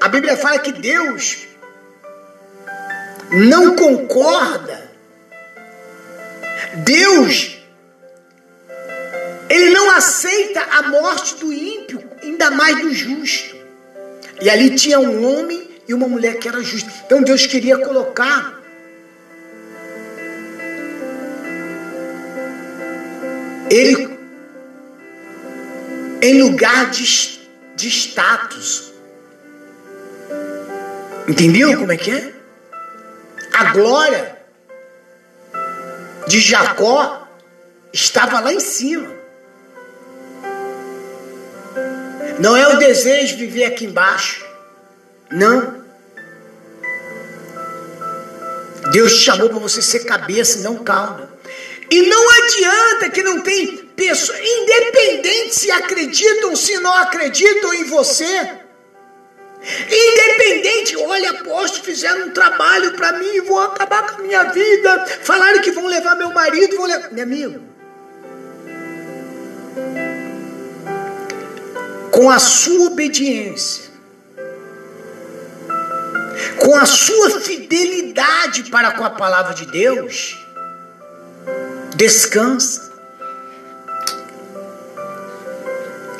A 0.00 0.08
Bíblia 0.08 0.36
fala 0.36 0.58
que 0.58 0.72
Deus 0.72 1.46
não 3.30 3.74
concorda 3.74 4.84
Deus, 6.76 7.56
ele 9.48 9.70
não 9.70 9.90
aceita 9.92 10.60
a 10.60 10.82
morte 10.88 11.36
do 11.36 11.52
ímpio, 11.52 12.02
ainda 12.22 12.50
mais 12.50 12.80
do 12.80 12.92
justo. 12.92 13.56
E 14.40 14.50
ali 14.50 14.74
tinha 14.74 14.98
um 14.98 15.24
homem 15.24 15.68
e 15.86 15.94
uma 15.94 16.08
mulher 16.08 16.38
que 16.38 16.48
era 16.48 16.60
justa. 16.62 16.90
Então 17.06 17.22
Deus 17.22 17.46
queria 17.46 17.78
colocar 17.78 18.60
ele 23.70 24.13
em 26.24 26.40
lugar 26.40 26.90
de, 26.90 27.04
de 27.76 27.88
status. 27.90 28.94
Entendeu 31.28 31.78
como 31.78 31.92
é 31.92 31.98
que 31.98 32.10
é? 32.10 32.32
A 33.52 33.64
glória 33.64 34.38
de 36.26 36.40
Jacó 36.40 37.28
estava 37.92 38.40
lá 38.40 38.54
em 38.54 38.60
cima. 38.60 39.12
Não 42.38 42.56
é 42.56 42.68
o 42.68 42.78
desejo 42.78 43.36
de 43.36 43.44
viver 43.44 43.66
aqui 43.66 43.84
embaixo. 43.84 44.42
Não. 45.30 45.84
Deus 48.92 49.12
te 49.12 49.24
chamou 49.24 49.50
para 49.50 49.58
você 49.58 49.82
ser 49.82 50.06
cabeça, 50.06 50.60
não 50.60 50.82
cauda. 50.82 51.28
E 51.90 52.00
não 52.06 52.30
adianta 52.30 53.10
que 53.10 53.22
não 53.22 53.42
tem 53.42 53.83
pessoas, 53.96 54.38
independente 54.40 55.54
se 55.54 55.70
acreditam, 55.70 56.54
se 56.56 56.78
não 56.78 56.92
acreditam 56.94 57.72
em 57.74 57.84
você. 57.84 58.64
Independente, 59.64 60.96
olha, 60.98 61.30
aposto, 61.30 61.82
fizeram 61.82 62.26
um 62.26 62.30
trabalho 62.30 62.92
para 62.92 63.12
mim, 63.14 63.40
vão 63.42 63.60
acabar 63.60 64.06
com 64.06 64.20
a 64.20 64.24
minha 64.24 64.42
vida. 64.44 65.06
Falaram 65.22 65.62
que 65.62 65.70
vão 65.70 65.86
levar 65.86 66.16
meu 66.16 66.30
marido, 66.32 66.76
vão 66.76 66.86
levar. 66.86 67.10
Meu 67.12 67.24
amigo. 67.24 67.62
Com 72.10 72.30
a 72.30 72.38
sua 72.38 72.88
obediência, 72.88 73.84
com 76.58 76.76
a 76.76 76.86
sua 76.86 77.40
fidelidade 77.40 78.64
para 78.64 78.92
com 78.92 79.04
a 79.04 79.10
palavra 79.10 79.54
de 79.54 79.66
Deus, 79.66 80.38
descansa. 81.96 82.93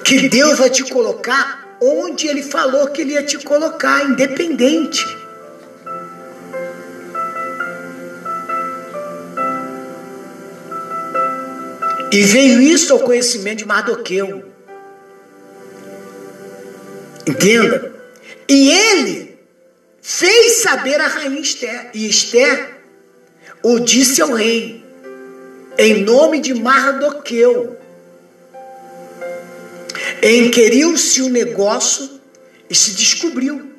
Que 0.05 0.29
Deus 0.29 0.59
vai 0.59 0.69
te 0.69 0.85
colocar 0.85 1.77
onde 1.81 2.29
ele 2.29 2.43
falou 2.43 2.89
que 2.89 3.01
ele 3.01 3.15
ia 3.15 3.23
te 3.23 3.39
colocar, 3.39 4.05
independente. 4.05 5.05
E 12.13 12.23
veio 12.23 12.61
isso 12.61 12.93
ao 12.93 13.01
conhecimento 13.01 13.59
de 13.59 13.67
Mardoqueu. 13.67 14.45
Entenda? 17.27 17.93
E 18.49 18.71
ele 18.71 19.39
fez 20.01 20.63
saber 20.63 21.01
a 21.01 21.09
rainha 21.09 21.41
Esther. 21.41 21.91
E 21.95 22.09
Esther 22.09 22.79
o 23.63 23.81
disse 23.81 24.21
ao 24.21 24.33
rei, 24.33 24.85
em 25.79 26.05
nome 26.05 26.41
de 26.41 26.55
Mardoqueu 26.55 27.74
Enqueriu-se 30.25 31.21
o 31.21 31.29
negócio 31.29 32.09
e 32.71 32.75
se 32.75 32.93
descobriu. 32.93 33.73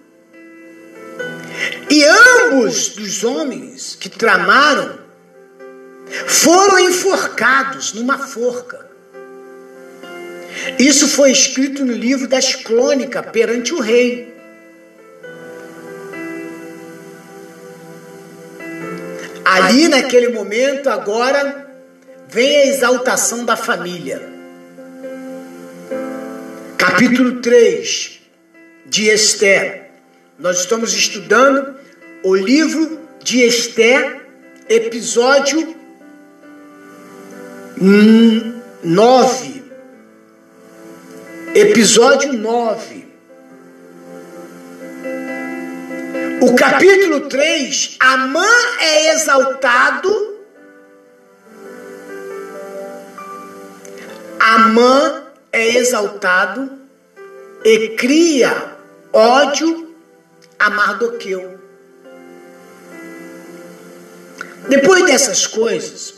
E 1.90 2.04
ambos 2.04 2.90
dos 2.90 3.24
homens 3.24 3.98
que 4.00 4.10
tramaram 4.10 5.00
foram 6.28 6.80
enforcados 6.82 7.94
numa 7.94 8.20
forca. 8.20 8.86
Isso 10.78 11.08
foi 11.08 11.32
escrito 11.32 11.84
no 11.84 11.94
livro 11.94 12.28
das 12.28 12.54
crônicas 12.54 13.26
perante 13.32 13.74
o 13.74 13.80
rei. 13.80 14.36
Ali 19.44 19.88
naquele 19.88 20.28
momento, 20.28 20.92
agora, 20.92 21.68
vem 22.28 22.56
a 22.56 22.66
exaltação 22.68 23.44
da 23.44 23.56
família 23.56 24.35
capítulo 26.78 27.42
3 27.42 28.22
de 28.86 29.10
Esther. 29.10 29.90
Nós 30.38 30.60
estamos 30.60 30.94
estudando 30.94 31.76
o 32.24 32.36
livro 32.36 33.00
de 33.24 33.44
Esther, 33.44 34.22
episódio 34.70 35.76
9. 37.78 39.64
Episódio 41.54 42.34
9. 42.34 43.06
O 46.42 46.56
capítulo 46.56 47.22
3, 47.30 47.98
Amã 48.00 48.46
é 48.80 49.14
exaltado. 49.14 50.36
Amã 54.40 55.25
é 55.56 55.78
exaltado 55.78 56.70
e 57.64 57.90
cria 57.96 58.76
ódio 59.14 59.96
a 60.60 60.70
Mardoqueu. 60.70 61.58
Depois 64.68 65.06
dessas 65.06 65.48
coisas, 65.48 66.16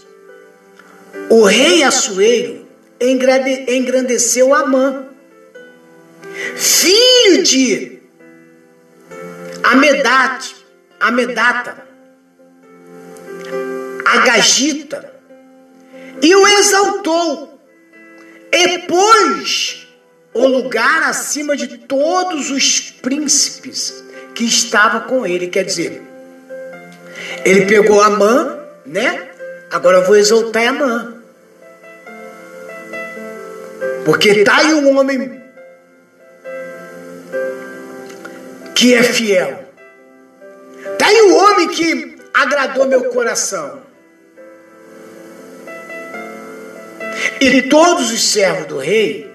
o 1.30 1.44
rei 1.44 1.84
Assuero 1.84 2.66
engrandeceu 3.00 4.56
Amã, 4.56 5.06
filho 6.56 7.44
de 7.44 8.00
Amedate, 9.62 10.56
Amedata, 11.00 11.86
Agagita, 14.04 15.14
e 16.24 16.36
o 16.36 16.48
exaltou 16.48 17.47
e 18.52 18.80
pôs 18.80 19.88
o 20.34 20.48
lugar 20.48 21.04
acima 21.04 21.56
de 21.56 21.78
todos 21.80 22.52
os 22.52 22.92
príncipes 22.92 24.04
que 24.36 24.46
estavam 24.46 25.02
com 25.02 25.26
ele. 25.26 25.48
Quer 25.48 25.64
dizer, 25.64 26.02
ele 27.44 27.66
pegou 27.66 28.02
a 28.02 28.10
mão, 28.10 28.60
né? 28.86 29.30
Agora 29.72 29.98
eu 29.98 30.06
vou 30.06 30.16
exaltar 30.16 30.68
a 30.68 30.74
mão. 30.74 31.18
Porque 34.06 34.44
tá 34.44 34.58
aí 34.58 34.74
um 34.74 34.98
homem 34.98 35.44
que 38.74 38.94
é 38.94 39.04
fiel. 39.04 39.66
Tá 40.98 41.08
aí 41.08 41.22
um 41.24 41.36
homem 41.36 41.68
que 41.68 42.18
agradou 42.34 42.88
meu 42.88 43.06
coração. 43.06 43.77
E 47.40 47.62
todos 47.64 48.12
os 48.12 48.32
servos 48.32 48.68
do 48.68 48.78
rei, 48.78 49.32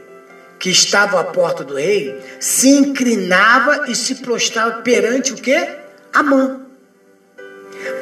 que 0.58 0.70
estavam 0.70 1.18
à 1.18 1.24
porta 1.24 1.64
do 1.64 1.74
rei, 1.74 2.20
se 2.40 2.68
inclinava 2.68 3.90
e 3.90 3.94
se 3.94 4.16
prostrava 4.16 4.82
perante 4.82 5.32
o 5.32 5.36
que? 5.36 5.68
Amã. 6.12 6.60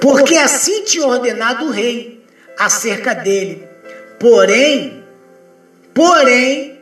Porque 0.01 0.37
assim 0.37 0.85
tinha 0.85 1.07
ordenado 1.07 1.67
o 1.67 1.71
rei 1.71 2.25
acerca 2.59 3.15
dele. 3.15 3.67
Porém, 4.19 5.03
porém, 5.95 6.81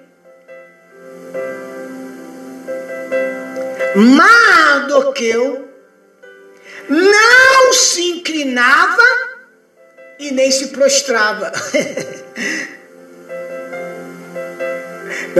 Mardoqueu 3.94 5.68
não 6.88 7.72
se 7.72 8.02
inclinava 8.02 9.02
e 10.18 10.32
nem 10.32 10.50
se 10.50 10.68
prostrava. 10.68 11.52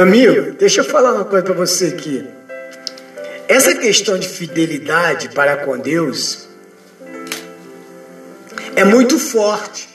Amigo, 0.01 0.53
deixa 0.53 0.83
eu 0.83 0.85
falar 0.85 1.13
uma 1.13 1.25
coisa 1.25 1.45
para 1.45 1.55
você 1.55 1.87
aqui. 1.87 2.25
Essa 3.49 3.75
questão 3.75 4.17
de 4.17 4.29
fidelidade 4.29 5.31
para 5.31 5.57
com 5.65 5.77
Deus 5.77 6.47
é 8.77 8.85
muito 8.85 9.19
forte. 9.19 9.89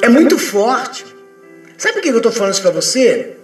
É 0.00 0.08
muito 0.08 0.38
forte. 0.38 1.04
Sabe 1.76 1.94
por 1.94 2.02
que 2.02 2.10
eu 2.10 2.18
estou 2.18 2.30
falando 2.30 2.52
isso 2.52 2.62
para 2.62 2.70
você? 2.70 3.36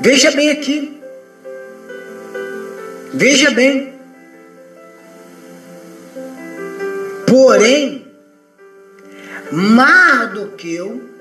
Veja 0.00 0.32
bem 0.32 0.50
aqui. 0.50 1.00
Veja 3.12 3.52
bem. 3.52 3.94
Porém, 7.28 8.12
Mardoqueu 9.52 11.13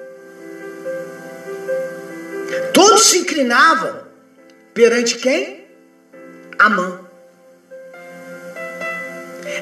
Todos 2.73 3.05
se 3.05 3.19
inclinavam 3.19 4.03
perante 4.73 5.17
quem? 5.17 5.65
Amã. 6.57 6.99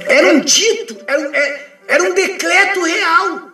Era 0.08 0.34
um 0.34 0.40
dito, 0.40 0.98
era, 1.06 1.38
é, 1.38 1.68
Era 1.88 2.04
um 2.04 2.14
decreto 2.14 2.82
real. 2.84 3.52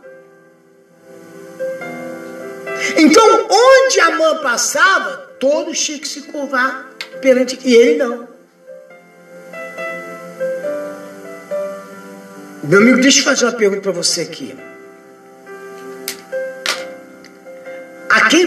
Então, 2.98 3.48
onde 3.50 4.00
a 4.00 4.12
mãe 4.12 4.38
passava, 4.42 5.18
todos 5.40 5.80
tinham 5.80 6.00
que 6.00 6.08
se 6.08 6.22
curvar 6.24 6.92
perante. 7.22 7.60
E 7.64 7.76
ele 7.76 7.98
não. 7.98 8.28
Meu 12.64 12.80
amigo, 12.80 13.02
deixa 13.02 13.22
eu 13.22 13.24
fazer 13.24 13.46
uma 13.46 13.54
pergunta 13.54 13.82
para 13.82 13.92
você 13.92 14.22
aqui. 14.22 14.67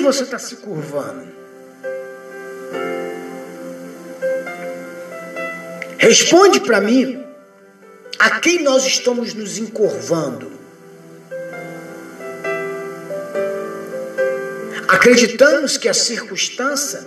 Você 0.01 0.23
está 0.23 0.39
se 0.39 0.57
curvando? 0.57 1.29
Responde 5.99 6.61
para 6.61 6.81
mim. 6.81 7.25
A 8.19 8.39
quem 8.41 8.63
nós 8.63 8.85
estamos 8.85 9.33
nos 9.33 9.57
encurvando? 9.59 10.51
Acreditamos 14.89 15.79
que 15.79 15.89
a 15.89 15.95
circunstância 15.95 17.07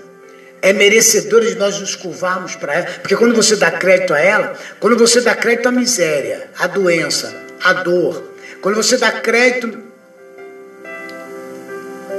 é 0.61 0.71
merecedora 0.71 1.45
de 1.45 1.55
nós 1.55 1.79
nos 1.79 1.95
curvarmos 1.95 2.55
para 2.55 2.73
ela, 2.75 2.85
porque 3.01 3.15
quando 3.15 3.35
você 3.35 3.57
dá 3.57 3.69
crédito 3.69 4.13
a 4.13 4.19
ela, 4.19 4.57
quando 4.79 4.97
você 4.97 5.19
dá 5.19 5.35
crédito 5.35 5.67
à 5.67 5.71
miséria, 5.71 6.49
à 6.57 6.67
doença, 6.67 7.35
à 7.61 7.73
dor, 7.73 8.23
quando 8.61 8.75
você 8.75 8.95
dá 8.95 9.11
crédito 9.11 9.82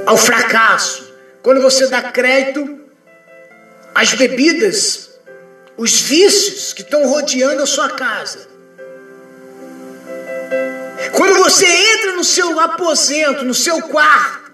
ao 0.05 0.17
fracasso, 0.17 1.13
quando 1.41 1.61
você 1.61 1.87
dá 1.87 2.01
crédito 2.01 2.79
às 3.93 4.13
bebidas, 4.13 5.09
os 5.77 6.01
vícios 6.01 6.73
que 6.73 6.81
estão 6.81 7.07
rodeando 7.07 7.63
a 7.63 7.65
sua 7.65 7.89
casa. 7.89 8.47
Quando 11.11 11.37
você 11.37 11.65
entra 11.65 12.13
no 12.13 12.23
seu 12.23 12.59
aposento, 12.59 13.45
no 13.45 13.53
seu 13.53 13.81
quarto, 13.83 14.51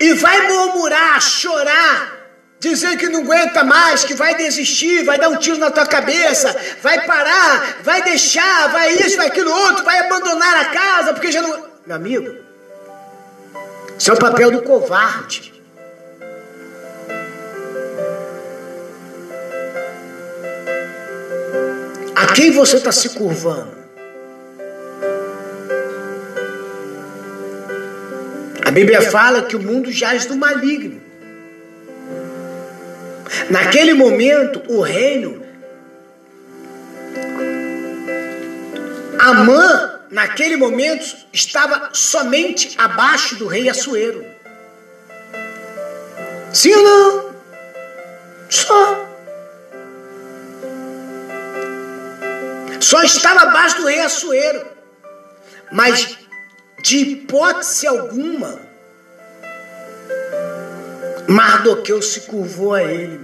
e 0.00 0.14
vai 0.14 0.48
murmurar, 0.48 1.20
chorar, 1.20 2.14
dizer 2.58 2.96
que 2.96 3.08
não 3.08 3.20
aguenta 3.20 3.62
mais, 3.62 4.04
que 4.04 4.14
vai 4.14 4.34
desistir, 4.34 5.04
vai 5.04 5.18
dar 5.18 5.28
um 5.28 5.36
tiro 5.36 5.58
na 5.58 5.70
tua 5.70 5.86
cabeça, 5.86 6.54
vai 6.82 7.06
parar, 7.06 7.78
vai 7.82 8.02
deixar, 8.02 8.68
vai 8.72 8.94
isso, 8.94 9.16
vai 9.16 9.28
aquilo 9.28 9.50
outro, 9.50 9.84
vai 9.84 9.98
abandonar 10.00 10.56
a 10.56 10.64
casa, 10.66 11.12
porque 11.12 11.30
já 11.30 11.42
não. 11.42 11.74
Meu 11.86 11.96
amigo, 11.96 12.44
isso 13.98 14.10
é 14.10 14.14
o 14.14 14.18
papel 14.18 14.50
do 14.50 14.62
covarde. 14.62 15.52
A 22.14 22.26
quem 22.34 22.50
você 22.50 22.76
está 22.76 22.92
se 22.92 23.10
curvando? 23.10 23.84
A 28.64 28.70
Bíblia 28.70 29.02
fala 29.02 29.42
que 29.42 29.56
o 29.56 29.62
mundo 29.62 29.90
jaz 29.92 30.26
do 30.26 30.36
maligno. 30.36 31.00
Naquele 33.50 33.94
momento, 33.94 34.62
o 34.68 34.80
reino, 34.80 35.44
Amã, 39.18 39.93
naquele 40.14 40.56
momento, 40.56 41.04
estava 41.32 41.90
somente 41.92 42.76
abaixo 42.78 43.34
do 43.34 43.48
rei 43.48 43.68
Assuero. 43.68 44.24
Sim 46.52 46.72
ou 46.72 46.82
não? 46.84 47.34
Só. 48.48 49.08
Só 52.78 53.02
estava 53.02 53.40
abaixo 53.40 53.78
do 53.78 53.86
rei 53.86 53.98
Assuero. 54.02 54.64
Mas, 55.72 56.16
de 56.80 56.98
hipótese 56.98 57.88
alguma, 57.88 58.60
Mardoqueu 61.26 62.00
se 62.00 62.20
curvou 62.20 62.74
a 62.74 62.84
ele. 62.84 63.20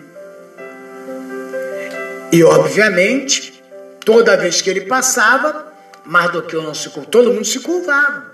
E 2.33 2.43
obviamente, 2.43 3.63
toda 4.05 4.37
vez 4.37 4.61
que 4.61 4.69
ele 4.69 4.83
passava, 4.83 5.70
Mardoqueu 6.05 6.63
não 6.63 6.75
se 6.75 6.89
curvava, 6.89 7.11
todo 7.11 7.33
mundo 7.33 7.45
se 7.45 7.61
curvava. 7.61 8.31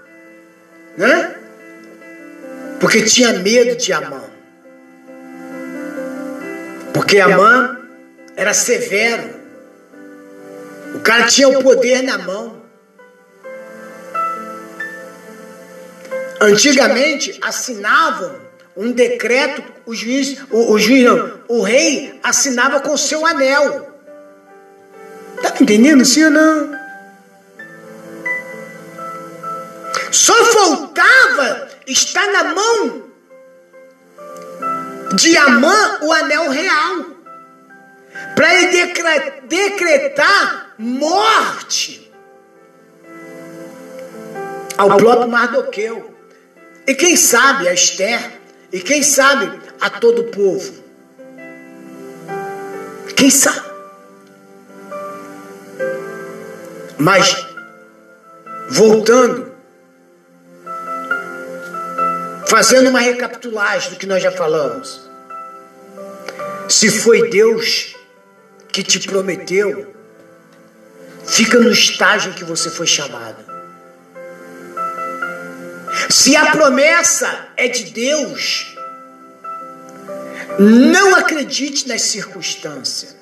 Né? 0.96 1.34
Porque 2.80 3.02
tinha 3.02 3.32
medo 3.34 3.76
de 3.76 3.92
Amã. 3.92 4.22
Porque 6.92 7.18
Amã 7.18 7.78
era 8.36 8.54
severo. 8.54 9.30
O 10.94 11.00
cara 11.00 11.26
tinha 11.26 11.48
o 11.48 11.62
poder 11.62 12.02
na 12.02 12.18
mão. 12.18 12.62
Antigamente 16.40 17.38
assinavam 17.42 18.46
um 18.76 18.92
decreto, 18.92 19.62
o 19.86 19.94
juiz, 19.94 20.38
o, 20.50 20.72
o 20.72 20.78
juiz 20.78 21.04
não, 21.04 21.40
o 21.48 21.62
rei 21.62 22.20
assinava 22.22 22.80
com 22.80 22.96
seu 22.96 23.24
anel. 23.24 23.90
Tá 25.42 25.54
entendendo 25.60 26.04
sim 26.04 26.24
ou 26.24 26.30
não? 26.30 26.85
Só 30.26 30.44
faltava 30.46 31.68
estar 31.86 32.26
na 32.32 32.52
mão 32.52 33.04
de 35.14 35.36
Amã 35.36 36.00
o 36.02 36.12
anel 36.12 36.50
real. 36.50 37.06
Para 38.34 38.52
ele 38.52 38.92
decretar 39.44 40.74
morte 40.76 42.12
ao 44.76 44.96
próprio 44.96 45.28
Mardoqueu. 45.28 46.12
E 46.88 46.94
quem 46.96 47.14
sabe 47.14 47.68
a 47.68 47.72
Esther 47.72 48.40
e 48.72 48.80
quem 48.80 49.04
sabe 49.04 49.60
a 49.80 49.88
todo 49.88 50.22
o 50.22 50.30
povo. 50.32 50.74
Quem 53.14 53.30
sabe? 53.30 53.64
Mas, 56.98 57.46
voltando, 58.70 59.55
fazendo 62.48 62.88
uma 62.88 63.00
recapitulagem 63.00 63.90
do 63.90 63.96
que 63.96 64.06
nós 64.06 64.22
já 64.22 64.30
falamos. 64.30 65.08
Se 66.68 66.90
foi 66.90 67.30
Deus 67.30 67.94
que 68.68 68.82
te 68.82 69.00
prometeu, 69.00 69.94
fica 71.24 71.58
no 71.58 71.70
estágio 71.70 72.30
em 72.30 72.34
que 72.34 72.44
você 72.44 72.70
foi 72.70 72.86
chamado. 72.86 73.44
Se 76.10 76.36
a 76.36 76.50
promessa 76.50 77.48
é 77.56 77.68
de 77.68 77.84
Deus, 77.84 78.76
não 80.58 81.14
acredite 81.14 81.88
nas 81.88 82.02
circunstâncias. 82.02 83.16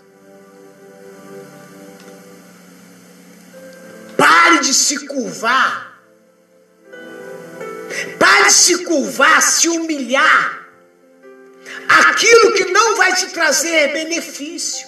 Pare 4.17 4.61
de 4.61 4.73
se 4.73 5.07
curvar. 5.07 5.94
Pare 8.19 8.47
de 8.47 8.53
se 8.53 8.85
curvar, 8.85 9.43
se 9.43 9.69
humilhar. 9.69 10.69
Aquilo 11.89 12.53
que 12.53 12.65
não 12.67 12.97
vai 12.97 13.15
te 13.15 13.27
trazer 13.27 13.93
benefício. 13.93 14.87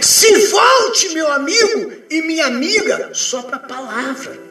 Se 0.00 0.46
volte, 0.48 1.10
meu 1.10 1.30
amigo 1.32 1.92
e 2.10 2.22
minha 2.22 2.46
amiga, 2.46 3.10
só 3.12 3.42
para 3.42 3.56
a 3.56 3.60
palavra. 3.60 4.46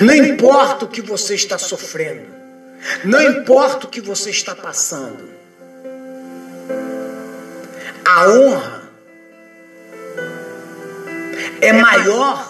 Não 0.00 0.14
importa 0.14 0.84
o 0.84 0.88
que 0.88 1.00
você 1.00 1.34
está 1.34 1.58
sofrendo, 1.58 2.26
não 3.04 3.20
importa 3.20 3.86
o 3.86 3.90
que 3.90 4.00
você 4.00 4.30
está 4.30 4.54
passando, 4.54 5.28
a 8.04 8.28
honra 8.28 8.82
é 11.60 11.72
maior 11.72 12.49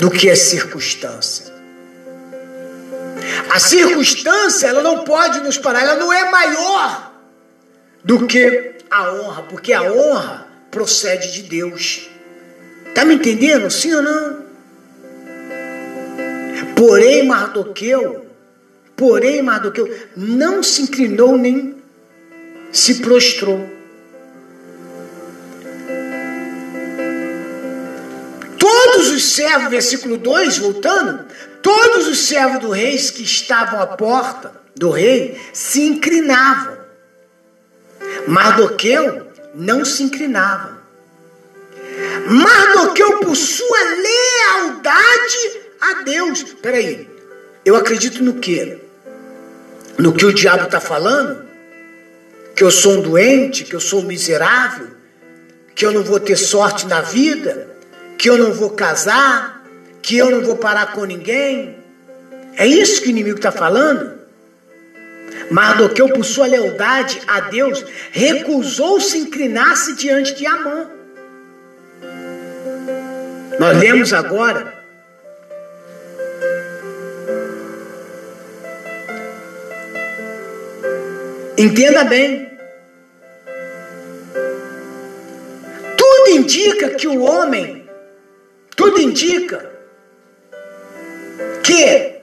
do 0.00 0.10
que 0.10 0.30
a 0.30 0.34
circunstância. 0.34 1.52
A 3.50 3.58
circunstância, 3.58 4.66
ela 4.66 4.82
não 4.82 5.04
pode 5.04 5.40
nos 5.40 5.58
parar, 5.58 5.82
ela 5.82 5.96
não 5.96 6.10
é 6.10 6.30
maior 6.30 7.12
do 8.02 8.26
que 8.26 8.76
a 8.90 9.12
honra, 9.12 9.42
porque 9.42 9.74
a 9.74 9.82
honra 9.82 10.46
procede 10.70 11.32
de 11.32 11.42
Deus. 11.42 12.08
Tá 12.94 13.04
me 13.04 13.14
entendendo? 13.14 13.70
Sim 13.70 13.94
ou 13.94 14.02
não? 14.02 14.40
Porém, 16.74 17.26
Mardoqueu, 17.26 18.24
porém, 18.96 19.42
Mardoqueu 19.42 19.94
não 20.16 20.62
se 20.62 20.82
inclinou 20.82 21.36
nem 21.36 21.76
se 22.72 23.02
prostrou. 23.02 23.68
Servos, 29.40 29.70
versículo 29.70 30.18
2, 30.18 30.58
voltando, 30.58 31.24
todos 31.62 32.06
os 32.08 32.18
servos 32.18 32.60
do 32.60 32.70
rei 32.70 32.98
que 32.98 33.22
estavam 33.22 33.80
à 33.80 33.86
porta 33.86 34.52
do 34.76 34.90
rei 34.90 35.40
se 35.54 35.80
inclinavam. 35.80 36.76
Mardoqueu 38.28 39.26
não 39.54 39.82
se 39.82 40.02
inclinava. 40.02 40.78
Mardoqueu, 42.28 43.20
por 43.20 43.34
sua 43.34 43.78
lealdade 43.78 45.60
a 45.80 46.02
Deus. 46.02 46.44
Peraí, 46.60 47.08
eu 47.64 47.76
acredito 47.76 48.22
no 48.22 48.34
quê? 48.34 48.78
No 49.96 50.12
que 50.12 50.26
o 50.26 50.34
diabo 50.34 50.64
está 50.64 50.80
falando? 50.80 51.46
Que 52.54 52.62
eu 52.62 52.70
sou 52.70 52.98
um 52.98 53.00
doente, 53.00 53.64
que 53.64 53.74
eu 53.74 53.80
sou 53.80 54.00
um 54.00 54.06
miserável, 54.06 54.88
que 55.74 55.84
eu 55.84 55.92
não 55.92 56.02
vou 56.02 56.20
ter 56.20 56.36
sorte 56.36 56.86
na 56.86 57.00
vida, 57.00 57.69
que 58.20 58.28
eu 58.28 58.36
não 58.36 58.52
vou 58.52 58.68
casar, 58.68 59.64
que 60.02 60.18
eu 60.18 60.30
não 60.30 60.42
vou 60.42 60.56
parar 60.56 60.92
com 60.92 61.06
ninguém. 61.06 61.78
É 62.54 62.66
isso 62.66 63.00
que 63.00 63.08
o 63.08 63.10
inimigo 63.10 63.38
está 63.38 63.50
falando? 63.50 64.20
Mardoqueu, 65.50 66.10
por 66.10 66.22
sua 66.22 66.46
lealdade 66.46 67.18
a 67.26 67.40
Deus, 67.40 67.82
recusou-se 68.12 69.16
inclinar-se 69.16 69.94
diante 69.94 70.34
de 70.34 70.46
Amã. 70.46 70.90
Nós 73.58 73.78
lemos 73.78 74.12
agora. 74.12 74.74
Entenda 81.56 82.04
bem. 82.04 82.50
Tudo 85.96 86.30
indica 86.32 86.90
que 86.90 87.08
o 87.08 87.22
homem, 87.22 87.79
tudo 88.80 88.98
indica 88.98 89.70
que 91.62 92.22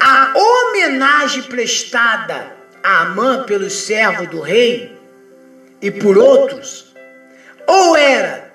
a 0.00 0.32
homenagem 0.34 1.42
prestada 1.42 2.56
a 2.82 3.02
Amã 3.02 3.44
pelos 3.44 3.84
servos 3.84 4.28
do 4.28 4.40
rei 4.40 4.96
e 5.82 5.90
por 5.90 6.16
outros, 6.16 6.94
ou 7.66 7.94
era 7.98 8.50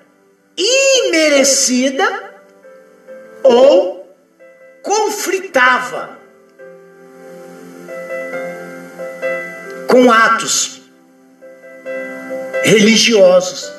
imerecida 0.58 2.34
ou 3.43 4.12
conflitava 4.82 6.17
com 9.88 10.12
atos 10.12 10.82
religiosos 12.63 13.72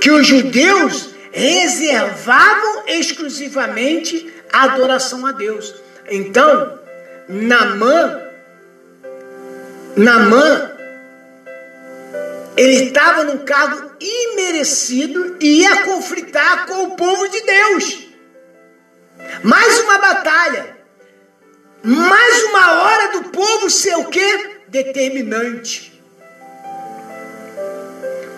que 0.00 0.10
os 0.10 0.26
judeus 0.26 1.10
reservavam 1.32 2.84
exclusivamente 2.86 4.32
a 4.52 4.64
adoração 4.64 5.26
a 5.26 5.32
Deus. 5.32 5.74
Então, 6.08 6.78
Namã, 7.28 8.20
Namã 9.96 10.76
ele 12.56 12.86
estava 12.86 13.22
num 13.24 13.38
cargo 13.38 13.92
imerecido 14.00 15.36
e 15.38 15.60
ia 15.60 15.82
conflitar 15.82 16.66
com 16.66 16.84
o 16.84 16.96
povo 16.96 17.28
de 17.28 17.42
Deus. 17.42 18.06
Mais 19.42 19.78
uma 19.80 19.98
batalha. 19.98 20.76
Mais 21.82 22.42
uma 22.44 22.82
hora 22.82 23.12
do 23.12 23.24
povo 23.24 23.68
ser 23.68 23.96
o 23.96 24.06
quê? 24.06 24.60
Determinante. 24.68 26.02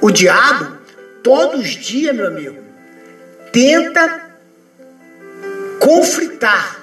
O 0.01 0.11
diabo, 0.11 0.78
todos 1.23 1.61
os 1.61 1.69
dias, 1.69 2.15
meu 2.15 2.27
amigo, 2.27 2.63
tenta 3.53 4.29
conflitar. 5.81 6.77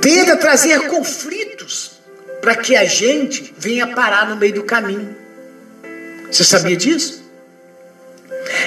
Tenta 0.00 0.36
trazer 0.36 0.86
conflitos 0.88 1.92
para 2.40 2.56
que 2.56 2.76
a 2.76 2.84
gente 2.84 3.54
venha 3.56 3.86
parar 3.94 4.28
no 4.28 4.36
meio 4.36 4.54
do 4.54 4.64
caminho. 4.64 5.16
Você 6.30 6.44
sabia 6.44 6.76
disso? 6.76 7.24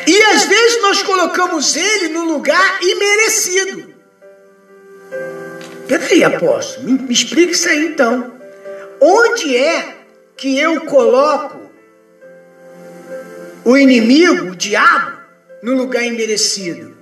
E 0.08 0.24
às 0.24 0.46
vezes 0.46 0.82
nós 0.82 1.04
colocamos 1.04 1.76
ele 1.76 2.10
no 2.10 2.24
lugar 2.24 2.80
imerecido. 2.82 3.94
Peraí, 5.88 6.24
apóstolo, 6.24 6.86
me, 6.86 6.94
me 6.94 7.14
explica 7.14 7.52
isso 7.52 7.70
aí 7.70 7.86
então. 7.86 8.34
Onde 9.00 9.56
é 9.56 9.96
que 10.36 10.58
eu 10.60 10.82
coloco 10.82 11.67
o 13.70 13.78
inimigo, 13.78 14.52
o 14.52 14.56
diabo, 14.56 15.18
no 15.62 15.76
lugar 15.76 16.04
imerecido? 16.04 16.96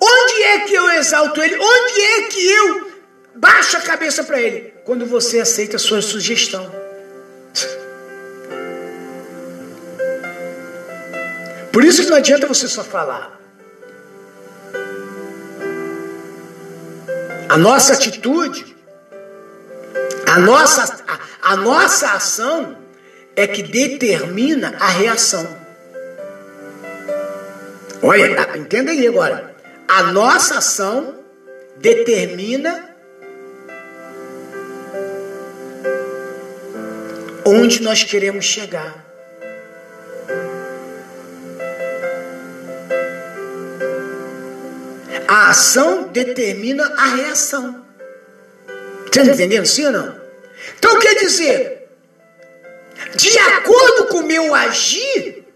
Onde 0.00 0.42
é 0.42 0.58
que 0.60 0.74
eu 0.74 0.88
exalto 0.90 1.42
ele? 1.42 1.56
Onde 1.56 2.00
é 2.00 2.22
que 2.28 2.50
eu 2.50 2.92
baixo 3.34 3.76
a 3.76 3.80
cabeça 3.80 4.22
para 4.24 4.40
ele? 4.40 4.78
quando 4.88 5.04
você 5.04 5.38
aceita 5.38 5.76
a 5.76 5.78
sua 5.78 6.00
sugestão. 6.00 6.64
Por 11.70 11.84
isso 11.84 12.02
que 12.02 12.08
não 12.08 12.16
adianta 12.16 12.46
você 12.46 12.66
só 12.66 12.82
falar. 12.82 13.38
A 17.50 17.58
nossa 17.58 17.92
atitude, 17.92 18.74
a 20.26 20.38
nossa, 20.38 21.04
a, 21.06 21.52
a 21.52 21.56
nossa 21.56 22.12
ação 22.12 22.78
é 23.36 23.46
que 23.46 23.62
determina 23.62 24.74
a 24.80 24.88
reação. 24.88 25.57
Olha, 28.02 28.56
entenda 28.56 28.92
aí 28.92 29.06
agora. 29.06 29.54
A 29.88 30.04
nossa 30.04 30.58
ação 30.58 31.18
determina 31.76 32.94
onde 37.44 37.82
nós 37.82 38.04
queremos 38.04 38.44
chegar. 38.44 39.06
A 45.26 45.50
ação 45.50 46.08
determina 46.08 46.84
a 46.96 47.16
reação. 47.16 47.84
Você 49.12 49.20
está 49.20 49.32
entendendo 49.32 49.66
sim 49.66 49.86
ou 49.86 49.92
não? 49.92 50.20
Então 50.78 50.98
quer 50.98 51.14
dizer, 51.16 51.88
de 53.14 53.38
acordo 53.38 54.06
com 54.06 54.18
o 54.18 54.26
meu 54.26 54.54
agir, 54.54 55.47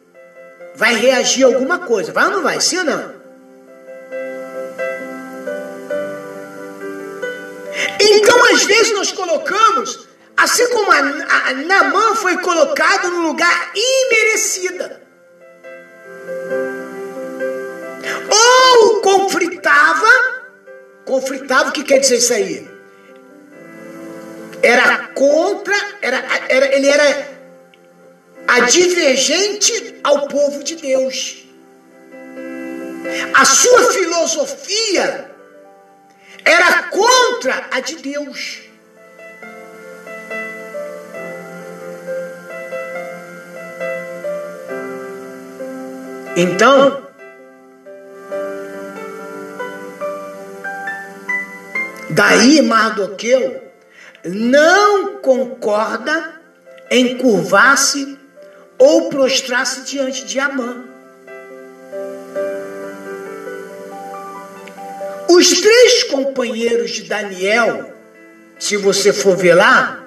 vai 0.74 0.94
reagir 0.94 1.44
alguma 1.44 1.80
coisa. 1.80 2.12
Vai 2.12 2.26
ou 2.26 2.30
não 2.30 2.42
vai? 2.42 2.60
Sim 2.60 2.78
ou 2.78 2.84
não? 2.84 3.22
Então, 8.00 8.52
às 8.52 8.64
vezes, 8.64 8.92
nós 8.92 9.12
colocamos 9.12 10.06
Assim 10.36 10.68
como 10.70 10.90
a, 10.90 10.98
a 10.98 11.52
Namã 11.54 12.14
foi 12.16 12.36
colocado 12.38 13.10
no 13.10 13.22
lugar 13.28 13.72
imerecida. 13.74 15.00
Ou 18.28 19.00
conflitava, 19.00 20.08
conflitava, 21.04 21.68
o 21.68 21.72
que 21.72 21.84
quer 21.84 21.98
dizer 21.98 22.16
isso 22.16 22.32
aí? 22.32 22.68
Era 24.62 25.08
contra, 25.14 25.74
era, 26.00 26.24
era, 26.48 26.74
ele 26.74 26.88
era 26.88 27.31
advergente 28.46 30.00
ao 30.02 30.28
povo 30.28 30.62
de 30.62 30.76
Deus. 30.76 31.44
A 33.34 33.44
sua 33.44 33.92
filosofia 33.92 35.30
era 36.44 36.84
contra 36.84 37.66
a 37.70 37.80
de 37.80 37.96
Deus. 37.96 38.60
Então, 46.34 47.06
daí 52.08 52.62
Mardoqueu 52.62 53.62
não 54.24 55.16
concorda 55.16 56.40
em 56.90 57.18
curvar-se 57.18 58.18
ou 58.84 59.08
prostrar-se 59.08 59.82
diante 59.82 60.24
de 60.24 60.40
Amã. 60.40 60.82
Os 65.28 65.60
três 65.60 66.02
companheiros 66.02 66.90
de 66.90 67.04
Daniel, 67.04 67.94
se 68.58 68.76
você 68.76 69.12
for 69.12 69.36
ver 69.36 69.54
lá, 69.54 70.04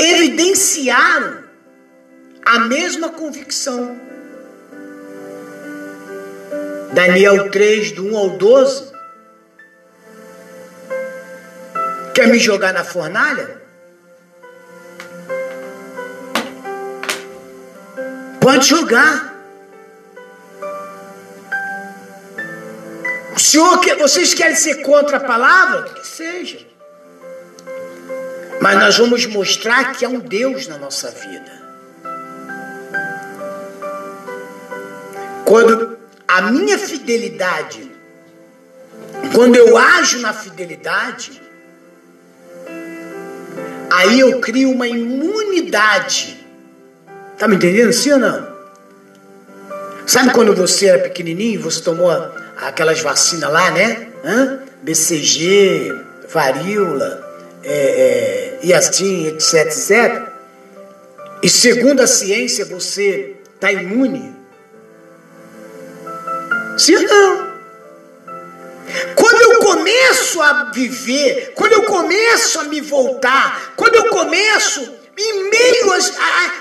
evidenciaram 0.00 1.44
a 2.44 2.58
mesma 2.58 3.10
convicção. 3.10 4.00
Daniel 6.92 7.52
3, 7.52 7.92
do 7.92 8.04
1 8.04 8.16
ao 8.16 8.30
12. 8.30 8.92
Quer 12.12 12.26
me 12.26 12.38
jogar 12.40 12.72
na 12.72 12.82
fornalha? 12.82 13.65
Pode 18.46 18.68
jogar. 18.68 19.34
O 23.34 23.40
senhor 23.40 23.80
quer, 23.80 23.96
vocês 23.98 24.34
querem 24.34 24.54
ser 24.54 24.82
contra 24.82 25.16
a 25.16 25.20
palavra? 25.20 25.82
Que 25.94 26.06
seja. 26.06 26.64
Mas 28.60 28.78
nós 28.78 28.96
vamos 28.98 29.26
mostrar 29.26 29.96
que 29.96 30.04
há 30.04 30.08
um 30.08 30.20
Deus 30.20 30.68
na 30.68 30.78
nossa 30.78 31.10
vida. 31.10 31.50
Quando 35.44 35.98
a 36.28 36.42
minha 36.42 36.78
fidelidade, 36.78 37.90
quando 39.34 39.56
eu 39.56 39.76
ajo 39.76 40.20
na 40.20 40.32
fidelidade, 40.32 41.42
aí 43.90 44.20
eu 44.20 44.40
crio 44.40 44.70
uma 44.70 44.86
imunidade. 44.86 46.45
Tá 47.38 47.46
me 47.46 47.56
entendendo 47.56 47.92
sim 47.92 48.12
ou 48.12 48.18
não? 48.18 48.56
Sabe 50.06 50.32
quando 50.32 50.54
você 50.54 50.86
era 50.86 51.02
pequenininho, 51.02 51.60
você 51.60 51.82
tomou 51.82 52.10
aquelas 52.56 53.00
vacinas 53.00 53.52
lá, 53.52 53.70
né? 53.70 54.08
Hã? 54.24 54.60
BCG, 54.82 55.92
varíola, 56.28 57.26
é, 57.62 57.72
é, 57.72 58.58
e 58.62 58.72
assim, 58.72 59.26
etc, 59.26 59.66
etc. 59.66 60.22
E 61.42 61.48
segundo 61.48 62.00
a 62.00 62.06
ciência, 62.06 62.64
você 62.64 63.36
está 63.54 63.70
imune? 63.70 64.34
Sim 66.78 66.96
ou 66.96 67.02
não? 67.02 67.46
Quando 69.14 69.42
eu 69.42 69.58
começo 69.58 70.40
a 70.40 70.70
viver, 70.72 71.52
quando 71.54 71.72
eu 71.72 71.82
começo 71.82 72.60
a 72.60 72.64
me 72.64 72.80
voltar, 72.80 73.74
quando 73.76 73.96
eu 73.96 74.08
começo 74.08 74.95
em 75.18 75.50
meio 75.50 75.92
às, 75.92 76.12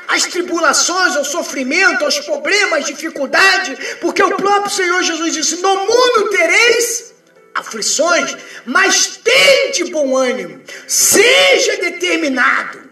às, 0.07 0.25
tribulações, 0.25 1.15
ao 1.15 1.25
sofrimento, 1.25 2.05
aos 2.05 2.19
problemas, 2.19 2.85
dificuldades, 2.85 3.97
porque 3.99 4.23
o 4.23 4.35
próprio 4.37 4.71
Senhor 4.71 5.03
Jesus 5.03 5.33
disse: 5.33 5.57
No 5.57 5.75
mundo 5.75 6.29
tereis 6.29 7.13
aflições, 7.53 8.35
mas 8.65 9.17
tente 9.17 9.91
bom 9.91 10.15
ânimo, 10.15 10.61
seja 10.87 11.77
determinado. 11.77 12.85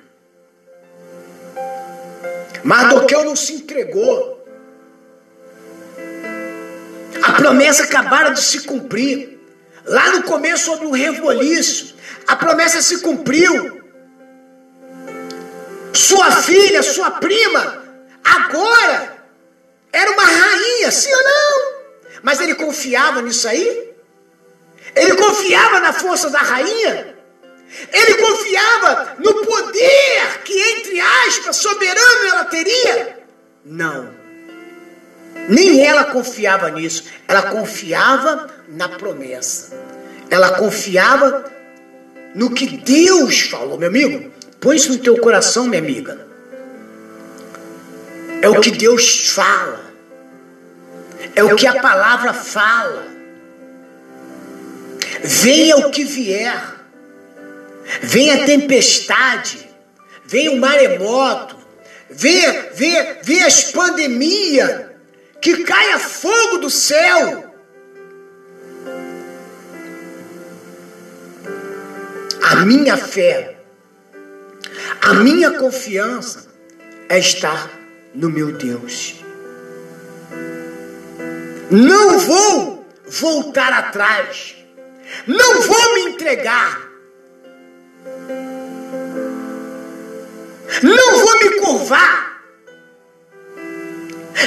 Mardoqueu 2.63 3.25
não 3.25 3.35
se 3.35 3.53
entregou. 3.53 4.33
A 7.21 7.33
promessa 7.33 7.83
acabara 7.83 8.31
de 8.31 8.41
se 8.41 8.61
cumprir. 8.61 9.39
Lá 9.85 10.11
no 10.11 10.23
começo 10.23 10.71
houve 10.71 10.85
um 10.85 10.91
revoliço. 10.91 11.95
A 12.25 12.35
promessa 12.35 12.81
se 12.81 13.01
cumpriu. 13.01 13.82
Sua 15.93 16.31
filha, 16.31 16.81
sua 16.81 17.11
prima, 17.11 17.83
agora 18.23 19.15
era 19.91 20.11
uma 20.11 20.25
rainha, 20.25 20.91
sim 20.91 21.13
ou 21.13 21.23
não? 21.23 21.73
Mas 22.23 22.39
ele 22.39 22.55
confiava 22.55 23.21
nisso 23.21 23.47
aí? 23.47 23.93
Ele 24.95 25.15
confiava 25.15 25.79
na 25.79 25.93
força 25.93 26.29
da 26.29 26.39
rainha? 26.39 27.15
Ele 27.91 28.15
confiava 28.15 29.15
no 29.19 29.33
poder 29.45 30.41
que, 30.43 30.53
entre 30.53 30.99
aspas, 30.99 31.57
soberano 31.57 32.27
ela 32.29 32.45
teria? 32.45 33.19
Não. 33.65 34.13
Nem 35.49 35.85
ela 35.85 36.05
confiava 36.05 36.69
nisso. 36.69 37.05
Ela 37.27 37.43
confiava 37.43 38.49
na 38.67 38.89
promessa. 38.89 39.75
Ela 40.29 40.51
confiava 40.51 41.51
no 42.35 42.51
que 42.51 42.77
Deus 42.77 43.41
falou, 43.41 43.77
meu 43.77 43.89
amigo. 43.89 44.31
Põe 44.63 44.77
isso 44.77 44.93
no 44.93 44.97
teu 44.97 45.17
coração, 45.17 45.67
minha 45.67 45.81
amiga. 45.81 46.25
É 48.41 48.47
o 48.47 48.61
que 48.61 48.71
Deus 48.71 49.27
fala. 49.27 49.91
É 51.35 51.43
o 51.43 51.53
que 51.57 51.67
a 51.67 51.81
palavra 51.81 52.33
fala. 52.33 53.05
Venha 55.21 55.75
o 55.75 55.91
que 55.91 56.05
vier. 56.05 56.75
Venha 58.01 58.35
a 58.35 58.45
tempestade. 58.45 59.69
Venha 60.23 60.53
o 60.53 60.57
maremoto. 60.61 61.57
Venha, 62.09 62.69
venha, 62.73 63.17
venha 63.21 63.45
as 63.45 63.65
pandemias. 63.65 64.85
Que 65.41 65.61
caia 65.65 65.99
fogo 65.99 66.59
do 66.59 66.69
céu. 66.69 67.53
A 72.41 72.65
minha 72.65 72.95
fé 72.95 73.52
a 75.01 75.13
minha 75.15 75.51
confiança 75.51 76.47
é 77.09 77.19
estar 77.19 77.69
no 78.13 78.29
meu 78.29 78.51
Deus. 78.51 79.15
Não 81.69 82.19
vou 82.19 82.85
voltar 83.07 83.73
atrás. 83.73 84.55
Não 85.27 85.61
vou 85.61 85.93
me 85.95 86.11
entregar. 86.11 86.81
Não 90.81 91.19
vou 91.19 91.39
me 91.39 91.59
curvar. 91.59 92.32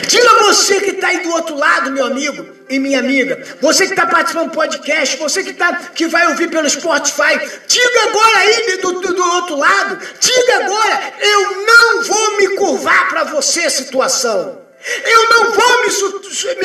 Diga 0.01 0.42
você 0.42 0.80
que 0.80 0.90
está 0.90 1.09
aí 1.09 1.22
do 1.22 1.30
outro 1.30 1.57
lado, 1.57 1.90
meu 1.90 2.07
amigo 2.07 2.47
e 2.68 2.78
minha 2.78 2.99
amiga, 2.99 3.42
você 3.61 3.86
que 3.86 3.92
está 3.92 4.07
participando 4.07 4.51
do 4.51 4.55
podcast, 4.55 5.16
você 5.16 5.42
que, 5.42 5.53
tá, 5.53 5.72
que 5.94 6.07
vai 6.07 6.26
ouvir 6.28 6.51
pelo 6.51 6.68
Spotify, 6.68 7.38
diga 7.66 8.03
agora 8.09 8.38
aí 8.38 8.76
do, 8.78 9.01
do, 9.01 9.14
do 9.14 9.24
outro 9.24 9.57
lado, 9.57 9.99
diga 10.20 10.64
agora, 10.64 11.14
eu 11.20 11.64
não 11.64 12.03
vou 12.03 12.36
me 12.36 12.49
curvar 12.57 13.09
para 13.09 13.24
você, 13.24 13.70
situação. 13.70 14.66
Eu 15.05 15.30
não 15.30 15.53
vou 15.53 15.82
me, 15.82 15.88